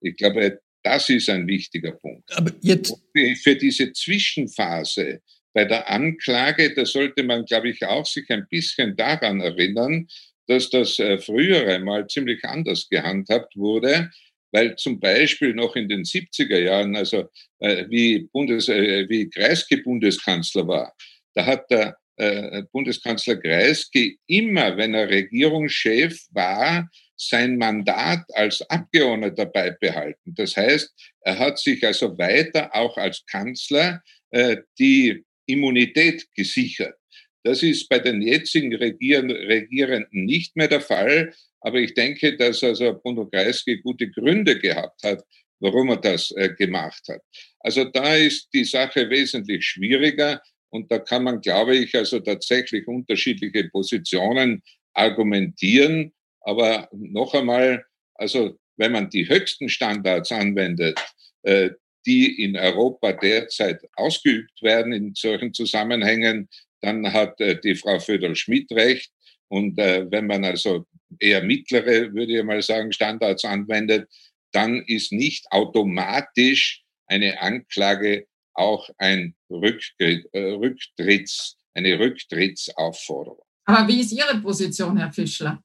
Ich 0.00 0.16
glaube, 0.16 0.60
das 0.82 1.08
ist 1.08 1.28
ein 1.28 1.46
wichtiger 1.46 1.92
Punkt. 1.92 2.30
Aber 2.36 2.52
jetzt 2.60 2.94
für 3.42 3.56
diese 3.56 3.92
Zwischenphase 3.92 5.20
bei 5.52 5.64
der 5.64 5.90
Anklage, 5.90 6.74
da 6.74 6.86
sollte 6.86 7.22
man, 7.22 7.44
glaube 7.44 7.70
ich, 7.70 7.84
auch 7.84 8.06
sich 8.06 8.30
ein 8.30 8.46
bisschen 8.48 8.96
daran 8.96 9.40
erinnern, 9.40 10.06
dass 10.46 10.70
das 10.70 10.98
äh, 10.98 11.18
früher 11.18 11.66
einmal 11.66 12.06
ziemlich 12.06 12.44
anders 12.44 12.88
gehandhabt 12.88 13.56
wurde, 13.56 14.10
weil 14.52 14.76
zum 14.76 14.98
Beispiel 14.98 15.54
noch 15.54 15.76
in 15.76 15.88
den 15.88 16.02
70er 16.02 16.58
Jahren, 16.58 16.96
also 16.96 17.28
äh, 17.58 17.84
wie, 17.88 18.28
Bundes, 18.32 18.68
äh, 18.68 19.08
wie 19.08 19.28
Kreisky 19.28 19.76
Bundeskanzler 19.76 20.66
war, 20.66 20.94
da 21.34 21.46
hat 21.46 21.70
der 21.70 21.96
äh, 22.16 22.62
Bundeskanzler 22.72 23.36
Kreisky 23.36 24.18
immer, 24.26 24.76
wenn 24.76 24.94
er 24.94 25.08
Regierungschef 25.08 26.18
war, 26.30 26.88
sein 27.20 27.58
Mandat 27.58 28.24
als 28.34 28.62
Abgeordneter 28.70 29.46
beibehalten. 29.46 30.34
Das 30.34 30.56
heißt, 30.56 30.90
er 31.20 31.38
hat 31.38 31.58
sich 31.58 31.84
also 31.84 32.16
weiter 32.16 32.74
auch 32.74 32.96
als 32.96 33.24
Kanzler 33.26 34.02
äh, 34.30 34.56
die 34.78 35.24
Immunität 35.46 36.26
gesichert. 36.34 36.96
Das 37.42 37.62
ist 37.62 37.88
bei 37.88 37.98
den 37.98 38.22
jetzigen 38.22 38.74
Regierenden 38.74 40.24
nicht 40.24 40.56
mehr 40.56 40.68
der 40.68 40.80
Fall. 40.80 41.32
Aber 41.60 41.78
ich 41.78 41.92
denke, 41.92 42.36
dass 42.36 42.62
also 42.64 42.98
Bruno 43.02 43.26
Kreisky 43.26 43.80
gute 43.82 44.10
Gründe 44.10 44.58
gehabt 44.58 45.02
hat, 45.02 45.22
warum 45.58 45.90
er 45.90 45.98
das 45.98 46.30
äh, 46.32 46.50
gemacht 46.56 47.02
hat. 47.08 47.20
Also 47.60 47.84
da 47.84 48.16
ist 48.16 48.48
die 48.54 48.64
Sache 48.64 49.10
wesentlich 49.10 49.64
schwieriger 49.64 50.40
und 50.70 50.90
da 50.90 50.98
kann 50.98 51.24
man, 51.24 51.40
glaube 51.40 51.76
ich, 51.76 51.94
also 51.94 52.20
tatsächlich 52.20 52.86
unterschiedliche 52.86 53.68
Positionen 53.68 54.62
argumentieren. 54.94 56.12
Aber 56.42 56.88
noch 56.92 57.34
einmal, 57.34 57.84
also 58.14 58.58
wenn 58.76 58.92
man 58.92 59.10
die 59.10 59.28
höchsten 59.28 59.68
Standards 59.68 60.32
anwendet, 60.32 60.98
äh, 61.42 61.70
die 62.06 62.42
in 62.42 62.56
Europa 62.56 63.12
derzeit 63.12 63.80
ausgeübt 63.94 64.62
werden 64.62 64.92
in 64.92 65.14
solchen 65.14 65.52
Zusammenhängen, 65.52 66.48
dann 66.80 67.12
hat 67.12 67.40
äh, 67.40 67.60
die 67.60 67.74
Frau 67.74 67.98
Föderl-Schmidt 67.98 68.72
recht. 68.72 69.12
Und 69.48 69.78
äh, 69.78 70.10
wenn 70.10 70.26
man 70.26 70.44
also 70.44 70.86
eher 71.18 71.42
mittlere, 71.42 72.12
würde 72.14 72.38
ich 72.38 72.44
mal 72.44 72.62
sagen, 72.62 72.92
Standards 72.92 73.44
anwendet, 73.44 74.08
dann 74.52 74.82
ist 74.86 75.12
nicht 75.12 75.46
automatisch 75.50 76.82
eine 77.06 77.40
Anklage 77.40 78.26
auch 78.54 78.88
ein 78.98 79.34
Rücktritts, 79.50 81.56
eine 81.74 81.98
Rücktrittsaufforderung. 81.98 83.44
Aber 83.64 83.88
wie 83.88 84.00
ist 84.00 84.12
Ihre 84.12 84.40
Position, 84.40 84.96
Herr 84.96 85.12
Fischler? 85.12 85.62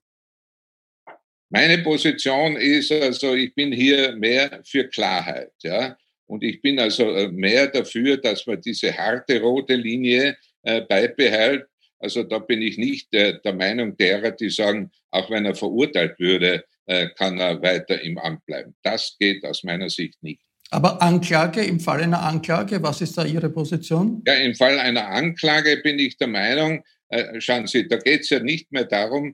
Meine 1.56 1.78
Position 1.78 2.58
ist 2.58 2.92
also, 2.92 3.34
ich 3.34 3.56
bin 3.56 3.72
hier 3.72 4.14
mehr 4.18 4.62
für 4.66 4.90
Klarheit, 4.90 5.54
ja. 5.64 5.96
Und 6.28 6.44
ich 6.44 6.62
bin 6.62 6.78
also 6.80 7.10
äh, 7.12 7.30
mehr 7.30 7.68
dafür, 7.68 8.18
dass 8.18 8.46
man 8.46 8.60
diese 8.60 8.92
harte 8.92 9.40
rote 9.40 9.76
Linie 9.76 10.36
äh, 10.64 10.82
beibehält. 10.82 11.66
Also 12.00 12.24
da 12.24 12.40
bin 12.40 12.62
ich 12.62 12.78
nicht 12.78 13.14
der, 13.14 13.40
der 13.40 13.54
Meinung 13.54 13.96
derer, 13.96 14.32
die 14.32 14.50
sagen, 14.50 14.92
auch 15.12 15.30
wenn 15.30 15.46
er 15.46 15.56
verurteilt 15.56 16.20
würde, 16.20 16.66
äh, 16.88 17.08
kann 17.16 17.40
er 17.40 17.62
weiter 17.62 18.02
im 18.02 18.18
Amt 18.18 18.46
bleiben. 18.46 18.76
Das 18.84 19.16
geht 19.18 19.46
aus 19.46 19.64
meiner 19.64 19.90
Sicht 19.90 20.22
nicht. 20.22 20.42
Aber 20.72 21.02
Anklage, 21.02 21.64
im 21.64 21.80
Fall 21.80 22.02
einer 22.02 22.22
Anklage, 22.22 22.84
was 22.84 23.00
ist 23.00 23.18
da 23.18 23.24
Ihre 23.24 23.50
Position? 23.50 24.22
Ja, 24.28 24.34
im 24.34 24.56
Fall 24.56 24.78
einer 24.78 25.08
Anklage 25.08 25.78
bin 25.78 26.00
ich 26.00 26.18
der 26.18 26.28
Meinung, 26.28 26.84
äh, 27.08 27.40
schauen 27.40 27.68
Sie, 27.68 27.88
da 27.88 27.98
geht 27.98 28.22
es 28.22 28.30
ja 28.30 28.40
nicht 28.40 28.72
mehr 28.74 28.84
darum, 28.84 29.30
äh, 29.30 29.34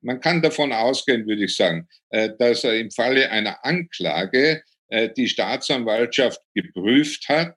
man 0.00 0.20
kann 0.20 0.40
davon 0.42 0.72
ausgehen, 0.72 1.26
würde 1.26 1.44
ich 1.44 1.54
sagen, 1.54 1.88
äh, 2.10 2.30
dass 2.38 2.64
er 2.64 2.78
im 2.78 2.90
Falle 2.90 3.30
einer 3.30 3.64
Anklage 3.64 4.62
äh, 4.88 5.10
die 5.14 5.28
Staatsanwaltschaft 5.28 6.40
geprüft 6.54 7.28
hat, 7.28 7.54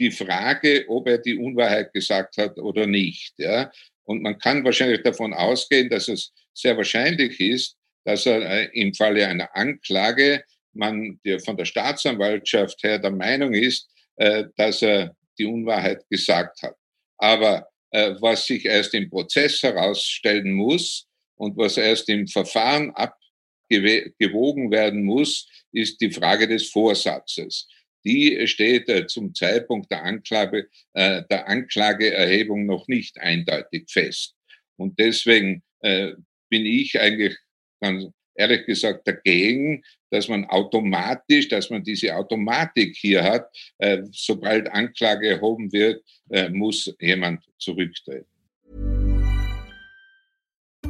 die 0.00 0.10
Frage, 0.10 0.86
ob 0.88 1.06
er 1.06 1.18
die 1.18 1.36
Unwahrheit 1.36 1.92
gesagt 1.92 2.38
hat 2.38 2.56
oder 2.56 2.86
nicht. 2.86 3.34
Ja? 3.36 3.70
Und 4.04 4.22
man 4.22 4.38
kann 4.38 4.64
wahrscheinlich 4.64 5.02
davon 5.02 5.34
ausgehen, 5.34 5.90
dass 5.90 6.08
es 6.08 6.32
sehr 6.54 6.74
wahrscheinlich 6.78 7.38
ist, 7.38 7.76
dass 8.06 8.24
er 8.24 8.74
im 8.74 8.94
Falle 8.94 9.28
einer 9.28 9.54
Anklage 9.54 10.42
man 10.72 11.20
der 11.26 11.38
von 11.38 11.58
der 11.58 11.66
Staatsanwaltschaft 11.66 12.82
her 12.82 12.98
der 12.98 13.10
Meinung 13.10 13.52
ist, 13.52 13.86
dass 14.16 14.80
er 14.80 15.14
die 15.38 15.44
Unwahrheit 15.44 16.02
gesagt 16.08 16.62
hat. 16.62 16.76
Aber 17.18 17.58
äh, 17.58 17.73
was 18.20 18.46
sich 18.46 18.64
erst 18.64 18.94
im 18.94 19.08
Prozess 19.08 19.62
herausstellen 19.62 20.52
muss 20.52 21.06
und 21.36 21.56
was 21.56 21.76
erst 21.76 22.08
im 22.08 22.26
Verfahren 22.26 22.92
abgewogen 22.92 24.70
werden 24.70 25.04
muss, 25.04 25.48
ist 25.72 26.00
die 26.00 26.10
Frage 26.10 26.48
des 26.48 26.68
Vorsatzes. 26.70 27.68
Die 28.04 28.46
steht 28.46 28.88
äh, 28.88 29.06
zum 29.06 29.34
Zeitpunkt 29.34 29.90
der, 29.90 30.02
Anklage, 30.04 30.68
äh, 30.92 31.22
der 31.30 31.48
Anklageerhebung 31.48 32.66
noch 32.66 32.86
nicht 32.88 33.18
eindeutig 33.18 33.90
fest. 33.90 34.34
Und 34.76 34.98
deswegen 34.98 35.62
bin 35.82 36.64
ich 36.64 36.98
eigentlich 36.98 37.36
ganz 37.78 38.06
ehrlich 38.34 38.66
gesagt 38.66 39.06
dagegen, 39.06 39.82
dass 40.10 40.28
man 40.28 40.44
automatisch, 40.46 41.48
dass 41.48 41.70
man 41.70 41.82
diese 41.82 42.14
Automatik 42.14 42.96
hier 42.96 43.22
hat, 43.22 43.48
äh, 43.78 44.02
sobald 44.12 44.68
Anklage 44.70 45.28
erhoben 45.28 45.72
wird, 45.72 46.02
äh, 46.30 46.48
muss 46.48 46.92
jemand 47.00 47.42
zurücktreten. 47.58 48.26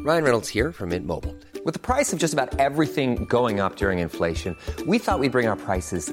Ryan 0.04 0.24
Reynolds 0.24 0.50
here 0.50 0.70
from 0.70 0.90
Mint 0.90 1.06
Mobile. 1.06 1.34
With 1.64 1.72
the 1.72 1.80
price 1.80 2.12
of 2.12 2.18
just 2.18 2.34
about 2.34 2.58
everything 2.58 3.24
going 3.24 3.58
up 3.58 3.76
during 3.76 4.00
inflation, 4.00 4.54
we 4.86 4.98
thought 4.98 5.18
we'd 5.18 5.32
bring 5.32 5.48
our 5.48 5.56
prices 5.56 6.12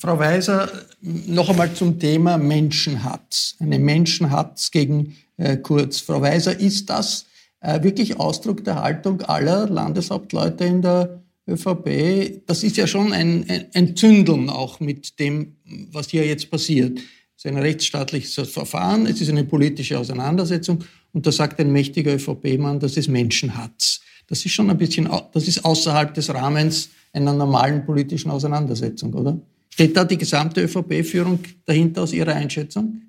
Frau 0.00 0.16
Weiser, 0.16 0.70
noch 1.00 1.50
einmal 1.50 1.74
zum 1.74 1.98
Thema 1.98 2.38
Menschenhatz. 2.38 3.56
Eine 3.58 3.80
Menschenhatz 3.80 4.70
gegen 4.70 5.16
äh, 5.36 5.56
Kurz. 5.56 5.98
Frau 5.98 6.20
Weiser, 6.22 6.58
ist 6.58 6.88
das 6.88 7.26
äh, 7.60 7.82
wirklich 7.82 8.20
Ausdruck 8.20 8.62
der 8.62 8.80
Haltung 8.80 9.22
aller 9.22 9.68
Landeshauptleute 9.68 10.64
in 10.64 10.82
der 10.82 11.20
ÖVP? 11.48 12.46
Das 12.46 12.62
ist 12.62 12.76
ja 12.76 12.86
schon 12.86 13.12
ein, 13.12 13.44
ein, 13.48 13.66
ein 13.74 13.96
Zündeln 13.96 14.50
auch 14.50 14.78
mit 14.78 15.18
dem, 15.18 15.56
was 15.90 16.08
hier 16.10 16.24
jetzt 16.24 16.48
passiert. 16.48 17.00
Es 17.36 17.44
ist 17.44 17.46
ein 17.46 17.58
rechtsstaatliches 17.58 18.34
Verfahren, 18.48 19.04
es 19.06 19.20
ist 19.20 19.30
eine 19.30 19.42
politische 19.42 19.98
Auseinandersetzung 19.98 20.84
und 21.12 21.26
da 21.26 21.32
sagt 21.32 21.58
ein 21.58 21.72
mächtiger 21.72 22.14
ÖVP-Mann, 22.14 22.78
das 22.78 22.96
ist 22.96 23.08
Menschenhatz. 23.08 24.00
Das 24.28 24.44
ist 24.44 24.52
schon 24.52 24.70
ein 24.70 24.78
bisschen, 24.78 25.08
das 25.32 25.48
ist 25.48 25.64
außerhalb 25.64 26.14
des 26.14 26.32
Rahmens 26.32 26.90
einer 27.12 27.32
normalen 27.32 27.84
politischen 27.84 28.30
Auseinandersetzung, 28.30 29.12
oder? 29.14 29.40
Steht 29.78 29.96
da 29.96 30.04
die 30.04 30.18
gesamte 30.18 30.60
ÖVP-Führung 30.62 31.38
dahinter 31.64 32.02
aus 32.02 32.12
Ihrer 32.12 32.34
Einschätzung? 32.34 33.07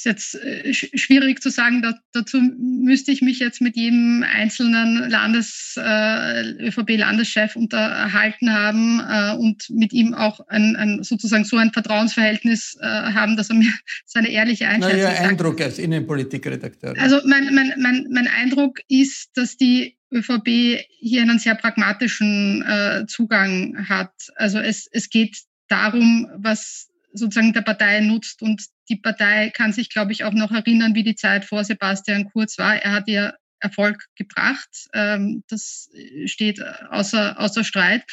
Ist 0.00 0.04
jetzt 0.04 0.34
äh, 0.34 0.72
schwierig 0.72 1.42
zu 1.42 1.50
sagen. 1.50 1.82
Da, 1.82 1.94
dazu 2.12 2.40
müsste 2.40 3.12
ich 3.12 3.22
mich 3.22 3.38
jetzt 3.38 3.60
mit 3.60 3.76
jedem 3.76 4.22
einzelnen 4.22 5.08
Landes, 5.10 5.74
äh, 5.76 6.66
ÖVP-Landeschef 6.66 7.56
unterhalten 7.56 8.52
haben 8.52 9.00
äh, 9.00 9.36
und 9.36 9.68
mit 9.70 9.92
ihm 9.92 10.14
auch 10.14 10.40
ein, 10.48 10.76
ein, 10.76 11.02
sozusagen 11.02 11.44
so 11.44 11.56
ein 11.56 11.72
Vertrauensverhältnis 11.72 12.76
äh, 12.80 12.86
haben, 12.86 13.36
dass 13.36 13.50
er 13.50 13.56
mir 13.56 13.72
seine 14.06 14.28
ehrliche 14.28 14.68
Einschätzung 14.68 15.00
Na, 15.02 15.12
Ihr 15.12 15.28
Eindruck 15.28 15.60
als 15.60 15.78
Innenpolitikredakteur. 15.78 16.94
Also 16.98 17.20
mein, 17.26 17.54
mein, 17.54 17.72
mein, 17.78 18.06
mein 18.10 18.28
Eindruck 18.28 18.80
ist, 18.88 19.30
dass 19.34 19.56
die 19.56 19.96
ÖVP 20.12 20.84
hier 20.98 21.22
einen 21.22 21.38
sehr 21.38 21.54
pragmatischen 21.54 22.62
äh, 22.62 23.06
Zugang 23.06 23.88
hat. 23.88 24.12
Also 24.34 24.58
es, 24.58 24.88
es 24.90 25.08
geht 25.08 25.36
darum, 25.68 26.28
was 26.36 26.89
sozusagen 27.12 27.52
der 27.52 27.62
Partei 27.62 28.00
nutzt. 28.00 28.42
Und 28.42 28.64
die 28.88 28.96
Partei 28.96 29.50
kann 29.50 29.72
sich, 29.72 29.90
glaube 29.90 30.12
ich, 30.12 30.24
auch 30.24 30.32
noch 30.32 30.52
erinnern, 30.52 30.94
wie 30.94 31.02
die 31.02 31.14
Zeit 31.14 31.44
vor 31.44 31.64
Sebastian 31.64 32.30
Kurz 32.30 32.58
war. 32.58 32.76
Er 32.76 32.92
hat 32.92 33.08
ihr 33.08 33.34
Erfolg 33.60 34.06
gebracht. 34.16 34.88
Ähm, 34.94 35.44
das 35.48 35.90
steht 36.26 36.60
außer, 36.90 37.38
außer 37.38 37.64
Streit. 37.64 38.04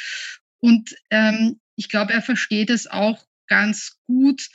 Und 0.59 0.95
ähm, 1.09 1.59
ich 1.75 1.89
glaube, 1.89 2.13
er 2.13 2.21
versteht 2.21 2.69
es 2.69 2.87
auch 2.87 3.25
ganz 3.47 3.97
gut, 4.05 4.49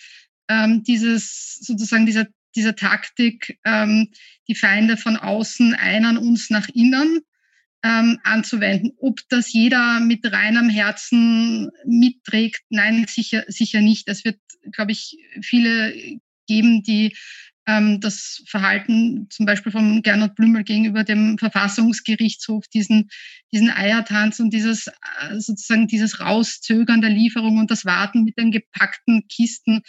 ähm, 0.48 0.82
dieses 0.82 1.58
sozusagen 1.60 2.06
dieser, 2.06 2.26
dieser 2.54 2.76
Taktik, 2.76 3.58
ähm, 3.64 4.10
die 4.48 4.54
Feinde 4.54 4.96
von 4.96 5.16
außen 5.16 5.74
einern 5.74 6.18
uns 6.18 6.50
nach 6.50 6.68
innen 6.68 7.22
ähm, 7.82 8.18
anzuwenden. 8.22 8.92
Ob 8.98 9.20
das 9.28 9.52
jeder 9.52 10.00
mit 10.00 10.30
reinem 10.30 10.68
Herzen 10.68 11.70
mitträgt, 11.84 12.62
nein, 12.70 13.06
sicher, 13.08 13.44
sicher 13.48 13.80
nicht. 13.80 14.08
Es 14.08 14.24
wird, 14.24 14.38
glaube 14.72 14.92
ich, 14.92 15.18
viele 15.42 15.94
geben, 16.46 16.82
die 16.82 17.16
ähm, 17.66 18.00
das 18.00 18.42
Verhalten 18.46 19.28
zum 19.30 19.46
Beispiel 19.46 19.72
von 19.72 20.02
Gernot 20.02 20.34
Blümel 20.34 20.64
gegenüber 20.64 21.04
dem 21.04 21.38
Verfassungsgerichtshof, 21.38 22.66
diesen, 22.68 23.10
diesen 23.52 23.70
Eiertanz 23.70 24.40
und 24.40 24.50
dieses 24.50 24.88
äh, 24.88 25.38
sozusagen 25.38 25.86
dieses 25.86 26.20
Rauszögern 26.20 27.00
der 27.00 27.10
Lieferung 27.10 27.58
und 27.58 27.70
das 27.70 27.84
Warten 27.84 28.24
mit 28.24 28.36
den 28.38 28.50
gepackten 28.50 29.26
Kisten 29.28 29.82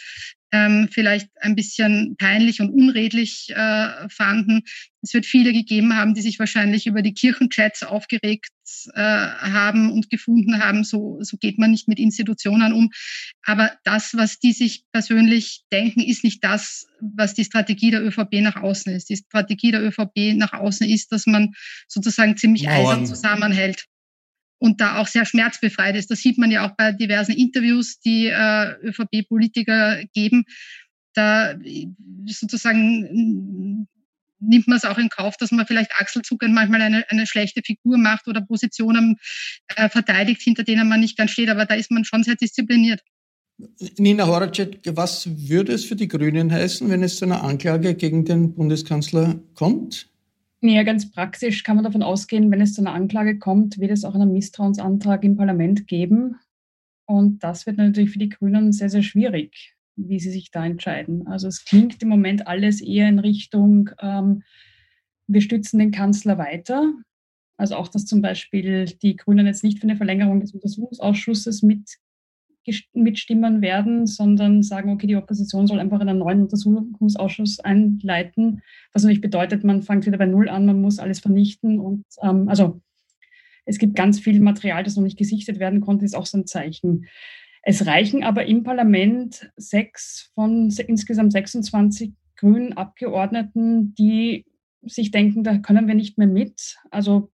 ähm, 0.54 0.88
vielleicht 0.88 1.28
ein 1.40 1.56
bisschen 1.56 2.14
peinlich 2.16 2.60
und 2.60 2.70
unredlich 2.70 3.50
äh, 3.50 4.08
fanden. 4.08 4.62
Es 5.02 5.12
wird 5.12 5.26
viele 5.26 5.52
gegeben 5.52 5.96
haben, 5.96 6.14
die 6.14 6.22
sich 6.22 6.38
wahrscheinlich 6.38 6.86
über 6.86 7.02
die 7.02 7.12
Kirchenchats 7.12 7.82
aufgeregt 7.82 8.50
äh, 8.94 9.00
haben 9.00 9.90
und 9.90 10.10
gefunden 10.10 10.62
haben, 10.62 10.84
so, 10.84 11.18
so 11.22 11.38
geht 11.38 11.58
man 11.58 11.72
nicht 11.72 11.88
mit 11.88 11.98
Institutionen 11.98 12.72
um. 12.72 12.90
Aber 13.42 13.72
das, 13.82 14.14
was 14.14 14.38
die 14.38 14.52
sich 14.52 14.84
persönlich 14.92 15.64
denken, 15.72 16.00
ist 16.00 16.22
nicht 16.22 16.44
das, 16.44 16.86
was 17.00 17.34
die 17.34 17.44
Strategie 17.44 17.90
der 17.90 18.04
ÖVP 18.04 18.34
nach 18.34 18.56
außen 18.56 18.94
ist. 18.94 19.10
Die 19.10 19.16
Strategie 19.16 19.72
der 19.72 19.82
ÖVP 19.82 20.36
nach 20.36 20.52
außen 20.52 20.88
ist, 20.88 21.10
dass 21.10 21.26
man 21.26 21.52
sozusagen 21.88 22.36
ziemlich 22.36 22.62
Mauern. 22.62 22.76
eisern 22.76 23.06
zusammenhält 23.06 23.86
und 24.58 24.80
da 24.80 24.98
auch 24.98 25.06
sehr 25.06 25.26
schmerzbefreit 25.26 25.96
ist. 25.96 26.10
Das 26.10 26.20
sieht 26.20 26.38
man 26.38 26.50
ja 26.50 26.66
auch 26.66 26.76
bei 26.76 26.92
diversen 26.92 27.32
Interviews, 27.32 27.98
die 28.00 28.26
äh, 28.26 28.74
ÖVP-Politiker 28.82 30.04
geben. 30.12 30.44
Da 31.14 31.54
sozusagen 32.26 33.86
nimmt 34.40 34.68
man 34.68 34.78
es 34.78 34.84
auch 34.84 34.98
in 34.98 35.08
Kauf, 35.08 35.36
dass 35.36 35.52
man 35.52 35.66
vielleicht 35.66 35.92
achselzuckend 35.98 36.54
manchmal 36.54 36.82
eine, 36.82 37.04
eine 37.08 37.26
schlechte 37.26 37.62
Figur 37.64 37.98
macht 37.98 38.26
oder 38.28 38.40
Positionen 38.40 39.16
äh, 39.76 39.88
verteidigt, 39.88 40.42
hinter 40.42 40.64
denen 40.64 40.88
man 40.88 41.00
nicht 41.00 41.16
ganz 41.16 41.32
steht. 41.32 41.48
Aber 41.48 41.66
da 41.66 41.74
ist 41.74 41.90
man 41.90 42.04
schon 42.04 42.22
sehr 42.22 42.36
diszipliniert. 42.36 43.00
Nina 43.98 44.26
Horacek, 44.26 44.80
was 44.96 45.28
würde 45.48 45.72
es 45.72 45.84
für 45.84 45.94
die 45.94 46.08
Grünen 46.08 46.50
heißen, 46.50 46.90
wenn 46.90 47.04
es 47.04 47.16
zu 47.16 47.24
einer 47.24 47.44
Anklage 47.44 47.94
gegen 47.94 48.24
den 48.24 48.54
Bundeskanzler 48.54 49.40
kommt? 49.54 50.08
Ja, 50.66 50.82
ganz 50.82 51.12
praktisch 51.12 51.62
kann 51.62 51.76
man 51.76 51.84
davon 51.84 52.02
ausgehen, 52.02 52.50
wenn 52.50 52.62
es 52.62 52.72
zu 52.72 52.80
einer 52.80 52.94
Anklage 52.94 53.38
kommt, 53.38 53.78
wird 53.78 53.90
es 53.90 54.02
auch 54.02 54.14
einen 54.14 54.32
Misstrauensantrag 54.32 55.22
im 55.22 55.36
Parlament 55.36 55.86
geben. 55.86 56.36
Und 57.06 57.44
das 57.44 57.66
wird 57.66 57.76
natürlich 57.76 58.12
für 58.12 58.18
die 58.18 58.30
Grünen 58.30 58.72
sehr, 58.72 58.88
sehr 58.88 59.02
schwierig, 59.02 59.74
wie 59.96 60.18
sie 60.18 60.30
sich 60.30 60.50
da 60.50 60.64
entscheiden. 60.64 61.26
Also 61.26 61.48
es 61.48 61.66
klingt 61.66 62.02
im 62.02 62.08
Moment 62.08 62.46
alles 62.46 62.80
eher 62.80 63.10
in 63.10 63.18
Richtung, 63.18 63.90
ähm, 64.00 64.42
wir 65.26 65.42
stützen 65.42 65.78
den 65.80 65.90
Kanzler 65.90 66.38
weiter. 66.38 66.94
Also 67.58 67.76
auch, 67.76 67.88
dass 67.88 68.06
zum 68.06 68.22
Beispiel 68.22 68.86
die 68.86 69.16
Grünen 69.16 69.44
jetzt 69.44 69.64
nicht 69.64 69.80
für 69.80 69.84
eine 69.84 69.96
Verlängerung 69.96 70.40
des 70.40 70.54
Untersuchungsausschusses 70.54 71.62
mit 71.62 71.98
mitstimmen 72.92 73.62
werden, 73.62 74.06
sondern 74.06 74.62
sagen, 74.62 74.90
okay, 74.90 75.06
die 75.06 75.16
Opposition 75.16 75.66
soll 75.66 75.80
einfach 75.80 76.00
einen 76.00 76.18
neuen 76.18 76.42
Untersuchungsausschuss 76.42 77.60
einleiten, 77.60 78.62
was 78.92 79.02
natürlich 79.02 79.20
bedeutet, 79.20 79.64
man 79.64 79.82
fängt 79.82 80.06
wieder 80.06 80.18
bei 80.18 80.26
Null 80.26 80.48
an, 80.48 80.66
man 80.66 80.80
muss 80.80 80.98
alles 80.98 81.20
vernichten 81.20 81.78
und 81.78 82.04
ähm, 82.22 82.48
also 82.48 82.80
es 83.66 83.78
gibt 83.78 83.96
ganz 83.96 84.20
viel 84.20 84.40
Material, 84.40 84.82
das 84.82 84.96
noch 84.96 85.02
nicht 85.02 85.18
gesichtet 85.18 85.58
werden 85.58 85.80
konnte, 85.80 86.04
ist 86.04 86.16
auch 86.16 86.26
so 86.26 86.38
ein 86.38 86.46
Zeichen. 86.46 87.06
Es 87.62 87.86
reichen 87.86 88.22
aber 88.24 88.44
im 88.44 88.62
Parlament 88.62 89.50
sechs 89.56 90.30
von 90.34 90.70
insgesamt 90.86 91.32
26 91.32 92.12
grünen 92.36 92.74
Abgeordneten, 92.74 93.94
die 93.94 94.44
sich 94.82 95.10
denken, 95.10 95.44
da 95.44 95.58
können 95.58 95.88
wir 95.88 95.94
nicht 95.94 96.18
mehr 96.18 96.26
mit. 96.26 96.76
Also 96.90 97.30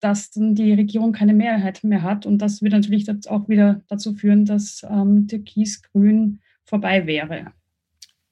dass 0.00 0.30
dann 0.30 0.54
die 0.54 0.72
Regierung 0.72 1.12
keine 1.12 1.34
Mehrheit 1.34 1.84
mehr 1.84 2.02
hat. 2.02 2.26
Und 2.26 2.38
das 2.38 2.62
wird 2.62 2.72
natürlich 2.72 3.08
auch 3.28 3.48
wieder 3.48 3.82
dazu 3.88 4.14
führen, 4.14 4.44
dass 4.44 4.84
ähm, 4.88 5.28
Türkis-Grün 5.28 6.40
vorbei 6.64 7.06
wäre. 7.06 7.52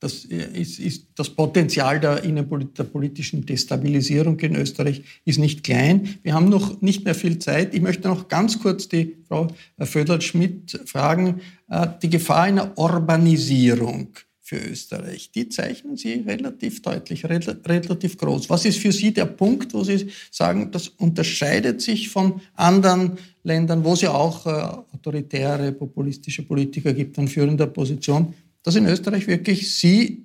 Das 0.00 0.24
ist, 0.24 0.78
ist, 0.78 1.08
das 1.16 1.30
Potenzial 1.30 1.98
der, 1.98 2.20
der 2.20 2.84
politischen 2.84 3.44
Destabilisierung 3.44 4.38
in 4.38 4.54
Österreich 4.54 5.02
ist 5.24 5.38
nicht 5.38 5.64
klein. 5.64 6.20
Wir 6.22 6.34
haben 6.34 6.48
noch 6.48 6.80
nicht 6.80 7.04
mehr 7.04 7.16
viel 7.16 7.40
Zeit. 7.40 7.74
Ich 7.74 7.80
möchte 7.80 8.06
noch 8.06 8.28
ganz 8.28 8.60
kurz 8.60 8.88
die 8.88 9.16
Frau 9.26 9.48
Föderl-Schmidt 9.76 10.82
fragen. 10.86 11.40
Äh, 11.68 11.88
die 12.00 12.10
Gefahr 12.10 12.42
einer 12.42 12.78
Urbanisierung 12.78 14.10
für 14.48 14.56
Österreich. 14.56 15.30
Die 15.30 15.50
zeichnen 15.50 15.98
Sie 15.98 16.24
relativ 16.26 16.80
deutlich, 16.80 17.26
relativ 17.26 18.16
groß. 18.16 18.48
Was 18.48 18.64
ist 18.64 18.78
für 18.78 18.92
Sie 18.92 19.12
der 19.12 19.26
Punkt, 19.26 19.74
wo 19.74 19.84
Sie 19.84 20.10
sagen, 20.30 20.70
das 20.72 20.88
unterscheidet 20.88 21.82
sich 21.82 22.08
von 22.08 22.40
anderen 22.54 23.18
Ländern, 23.42 23.84
wo 23.84 23.92
es 23.92 24.00
ja 24.00 24.12
auch 24.12 24.46
äh, 24.46 24.94
autoritäre, 24.94 25.72
populistische 25.72 26.42
Politiker 26.42 26.94
gibt 26.94 27.18
an 27.18 27.28
führender 27.28 27.66
Position, 27.66 28.32
dass 28.62 28.74
in 28.76 28.86
Österreich 28.86 29.26
wirklich 29.26 29.70
Sie 29.70 30.24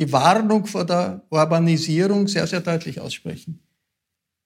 die 0.00 0.10
Warnung 0.10 0.66
vor 0.66 0.84
der 0.84 1.22
Urbanisierung 1.30 2.26
sehr, 2.26 2.48
sehr 2.48 2.60
deutlich 2.60 3.00
aussprechen? 3.00 3.60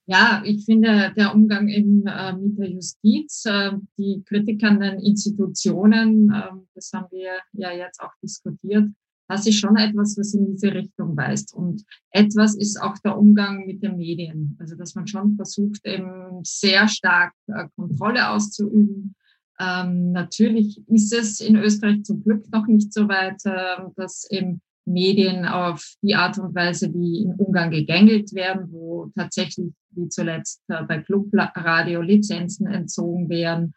Ja, 0.09 0.41
ich 0.43 0.65
finde, 0.65 1.13
der 1.15 1.35
Umgang 1.35 1.67
in, 1.67 2.03
äh, 2.07 2.33
mit 2.33 2.57
der 2.57 2.71
Justiz, 2.71 3.45
äh, 3.45 3.73
die 3.95 4.23
Kritik 4.25 4.63
an 4.63 4.79
den 4.79 4.97
Institutionen, 5.01 6.31
äh, 6.31 6.49
das 6.73 6.91
haben 6.93 7.05
wir 7.11 7.33
ja 7.53 7.71
jetzt 7.71 8.01
auch 8.01 8.13
diskutiert, 8.23 8.89
das 9.27 9.45
ist 9.45 9.59
schon 9.59 9.75
etwas, 9.75 10.17
was 10.17 10.33
in 10.33 10.47
diese 10.47 10.73
Richtung 10.73 11.15
weist. 11.15 11.53
Und 11.53 11.85
etwas 12.09 12.55
ist 12.55 12.81
auch 12.81 12.97
der 13.05 13.19
Umgang 13.19 13.67
mit 13.67 13.83
den 13.83 13.97
Medien. 13.97 14.57
Also, 14.59 14.75
dass 14.75 14.95
man 14.95 15.05
schon 15.05 15.35
versucht, 15.35 15.85
eben 15.85 16.43
sehr 16.43 16.87
stark 16.87 17.33
äh, 17.45 17.67
Kontrolle 17.75 18.31
auszuüben. 18.31 19.13
Ähm, 19.59 20.11
natürlich 20.11 20.81
ist 20.87 21.13
es 21.13 21.39
in 21.39 21.55
Österreich 21.55 22.01
zum 22.01 22.23
Glück 22.23 22.51
noch 22.51 22.65
nicht 22.65 22.91
so 22.91 23.07
weit, 23.07 23.45
äh, 23.45 23.83
dass 23.95 24.27
eben 24.31 24.59
Medien 24.89 25.45
auf 25.45 25.93
die 26.01 26.15
Art 26.15 26.37
und 26.37 26.55
Weise, 26.55 26.93
wie 26.93 27.23
in 27.23 27.33
Ungarn 27.35 27.71
gegängelt 27.71 28.33
werden, 28.33 28.71
wo 28.71 29.11
tatsächlich 29.15 29.71
wie 29.91 30.09
zuletzt 30.09 30.61
äh, 30.67 30.83
bei 30.83 30.99
Clubradio 30.99 32.01
Lizenzen 32.01 32.67
entzogen 32.67 33.29
werden. 33.29 33.73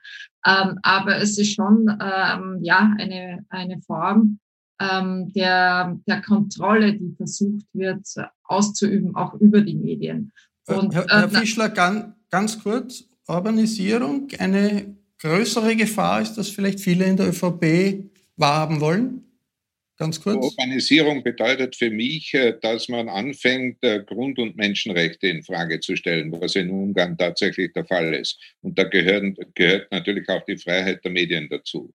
Ähm, 0.47 0.79
aber 0.83 1.19
es 1.19 1.39
ist 1.39 1.55
schon 1.55 1.89
ähm, 1.89 2.59
ja 2.63 2.93
eine, 2.99 3.45
eine 3.49 3.81
Form 3.83 4.39
ähm, 4.81 5.33
der, 5.35 5.99
der 6.07 6.23
Kontrolle, 6.23 6.95
die 6.95 7.15
versucht 7.17 7.67
wird 7.73 8.07
auszuüben, 8.45 9.15
auch 9.15 9.35
über 9.35 9.61
die 9.61 9.77
Medien. 9.77 10.33
Äh, 10.67 10.75
Und, 10.75 10.95
Herr, 10.95 11.07
Herr 11.09 11.25
äh, 11.25 11.29
Fischler, 11.29 11.69
ganz, 11.69 12.07
ganz 12.31 12.63
kurz, 12.63 13.05
Urbanisierung, 13.29 14.29
eine 14.39 14.97
größere 15.21 15.77
Gefahr 15.77 16.23
ist, 16.23 16.35
dass 16.35 16.49
vielleicht 16.49 16.81
viele 16.81 17.05
in 17.05 17.17
der 17.17 17.29
ÖVP 17.29 18.11
wahrhaben 18.37 18.81
wollen? 18.81 19.32
Ganz 20.03 20.21
kurz. 20.21 20.45
Urbanisierung 20.45 21.23
bedeutet 21.23 21.77
für 21.77 21.91
mich, 21.91 22.35
äh, 22.35 22.59
dass 22.61 22.89
man 22.89 23.09
anfängt, 23.09 23.79
äh, 23.83 24.03
Grund- 24.05 24.39
und 24.39 24.57
Menschenrechte 24.57 25.29
in 25.29 25.45
Frage 25.45 25.79
zu 25.79 25.95
stellen, 25.95 26.33
was 26.33 26.57
in 26.57 26.71
Ungarn 26.71 27.17
tatsächlich 27.17 27.73
der 27.73 27.85
Fall 27.85 28.13
ist. 28.13 28.37
Und 28.63 28.77
da 28.77 28.85
gehören, 28.85 29.37
gehört 29.55 29.93
natürlich 29.93 30.29
auch 30.29 30.45
die 30.45 30.59
Freiheit 30.59 31.05
der 31.05 31.13
Medien 31.13 31.49
dazu. 31.49 31.95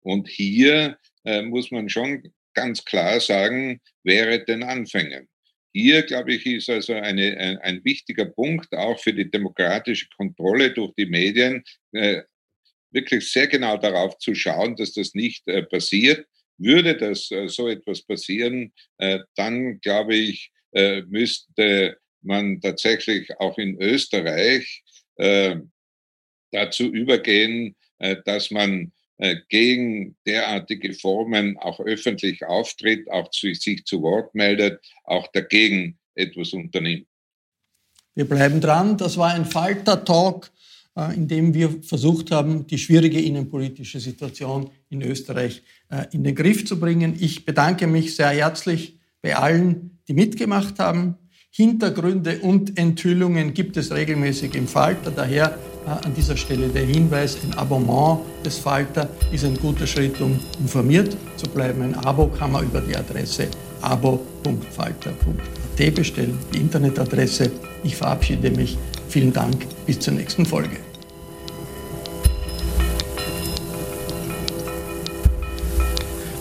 Und 0.00 0.28
hier 0.28 0.98
äh, 1.24 1.42
muss 1.42 1.72
man 1.72 1.88
schon 1.88 2.22
ganz 2.54 2.84
klar 2.84 3.18
sagen, 3.18 3.80
wäre 4.04 4.44
den 4.44 4.62
Anfängen. 4.62 5.28
Hier, 5.72 6.02
glaube 6.02 6.34
ich, 6.34 6.46
ist 6.46 6.70
also 6.70 6.94
eine, 6.94 7.36
ein, 7.36 7.58
ein, 7.58 7.84
wichtiger 7.84 8.26
Punkt 8.26 8.72
auch 8.72 8.98
für 9.00 9.12
die 9.12 9.30
demokratische 9.30 10.06
Kontrolle 10.16 10.72
durch 10.72 10.92
die 10.96 11.06
Medien, 11.06 11.62
äh, 11.92 12.22
wirklich 12.90 13.30
sehr 13.30 13.48
genau 13.48 13.76
darauf 13.76 14.16
zu 14.18 14.34
schauen, 14.34 14.76
dass 14.76 14.92
das 14.92 15.14
nicht 15.14 15.46
äh, 15.48 15.62
passiert 15.62 16.24
würde 16.58 16.96
das 16.96 17.30
äh, 17.30 17.48
so 17.48 17.68
etwas 17.68 18.02
passieren, 18.02 18.72
äh, 18.98 19.20
dann 19.36 19.80
glaube 19.80 20.16
ich, 20.16 20.50
äh, 20.72 21.02
müsste 21.02 21.96
man 22.22 22.60
tatsächlich 22.60 23.30
auch 23.38 23.56
in 23.58 23.80
Österreich 23.80 24.82
dazu 26.52 26.84
übergehen, 26.84 27.74
dass 28.24 28.52
man 28.52 28.92
gegen 29.48 30.16
derartige 30.24 30.94
Formen 30.94 31.56
auch 31.58 31.80
öffentlich 31.80 32.44
auftritt, 32.44 33.10
auch 33.10 33.30
zu, 33.30 33.52
sich 33.54 33.84
zu 33.84 34.02
Wort 34.02 34.32
meldet, 34.34 34.80
auch 35.04 35.26
dagegen 35.32 35.98
etwas 36.14 36.52
unternimmt. 36.52 37.08
Wir 38.14 38.28
bleiben 38.28 38.60
dran. 38.60 38.96
Das 38.96 39.16
war 39.16 39.32
ein 39.32 39.44
Falter-Talk 39.44 40.46
äh, 40.46 40.58
indem 41.06 41.54
wir 41.54 41.82
versucht 41.82 42.30
haben, 42.30 42.66
die 42.66 42.78
schwierige 42.78 43.20
innenpolitische 43.20 44.00
Situation 44.00 44.70
in 44.90 45.02
Österreich 45.02 45.62
äh, 45.90 46.04
in 46.12 46.24
den 46.24 46.34
Griff 46.34 46.64
zu 46.64 46.78
bringen. 46.78 47.14
Ich 47.18 47.44
bedanke 47.44 47.86
mich 47.86 48.16
sehr 48.16 48.30
herzlich 48.30 48.98
bei 49.22 49.36
allen, 49.36 49.98
die 50.08 50.14
mitgemacht 50.14 50.78
haben. 50.78 51.16
Hintergründe 51.50 52.40
und 52.40 52.78
Enthüllungen 52.78 53.54
gibt 53.54 53.76
es 53.76 53.92
regelmäßig 53.92 54.54
im 54.54 54.68
Falter. 54.68 55.10
Daher 55.10 55.58
äh, 55.86 56.06
an 56.06 56.14
dieser 56.14 56.36
Stelle 56.36 56.68
der 56.68 56.84
Hinweis, 56.84 57.38
ein 57.42 57.54
Abonnement 57.54 58.20
des 58.44 58.58
Falter 58.58 59.08
ist 59.32 59.44
ein 59.44 59.56
guter 59.56 59.86
Schritt, 59.86 60.20
um 60.20 60.38
informiert 60.60 61.16
zu 61.36 61.48
bleiben. 61.48 61.82
Ein 61.82 61.94
Abo 61.94 62.28
kann 62.28 62.52
man 62.52 62.64
über 62.64 62.80
die 62.80 62.96
Adresse 62.96 63.48
abo.falter.at 63.80 65.94
bestellen, 65.94 66.38
die 66.52 66.58
Internetadresse. 66.58 67.50
Ich 67.84 67.96
verabschiede 67.96 68.50
mich. 68.50 68.76
Vielen 69.08 69.32
Dank, 69.32 69.66
bis 69.86 70.00
zur 70.00 70.14
nächsten 70.14 70.44
Folge. 70.44 70.87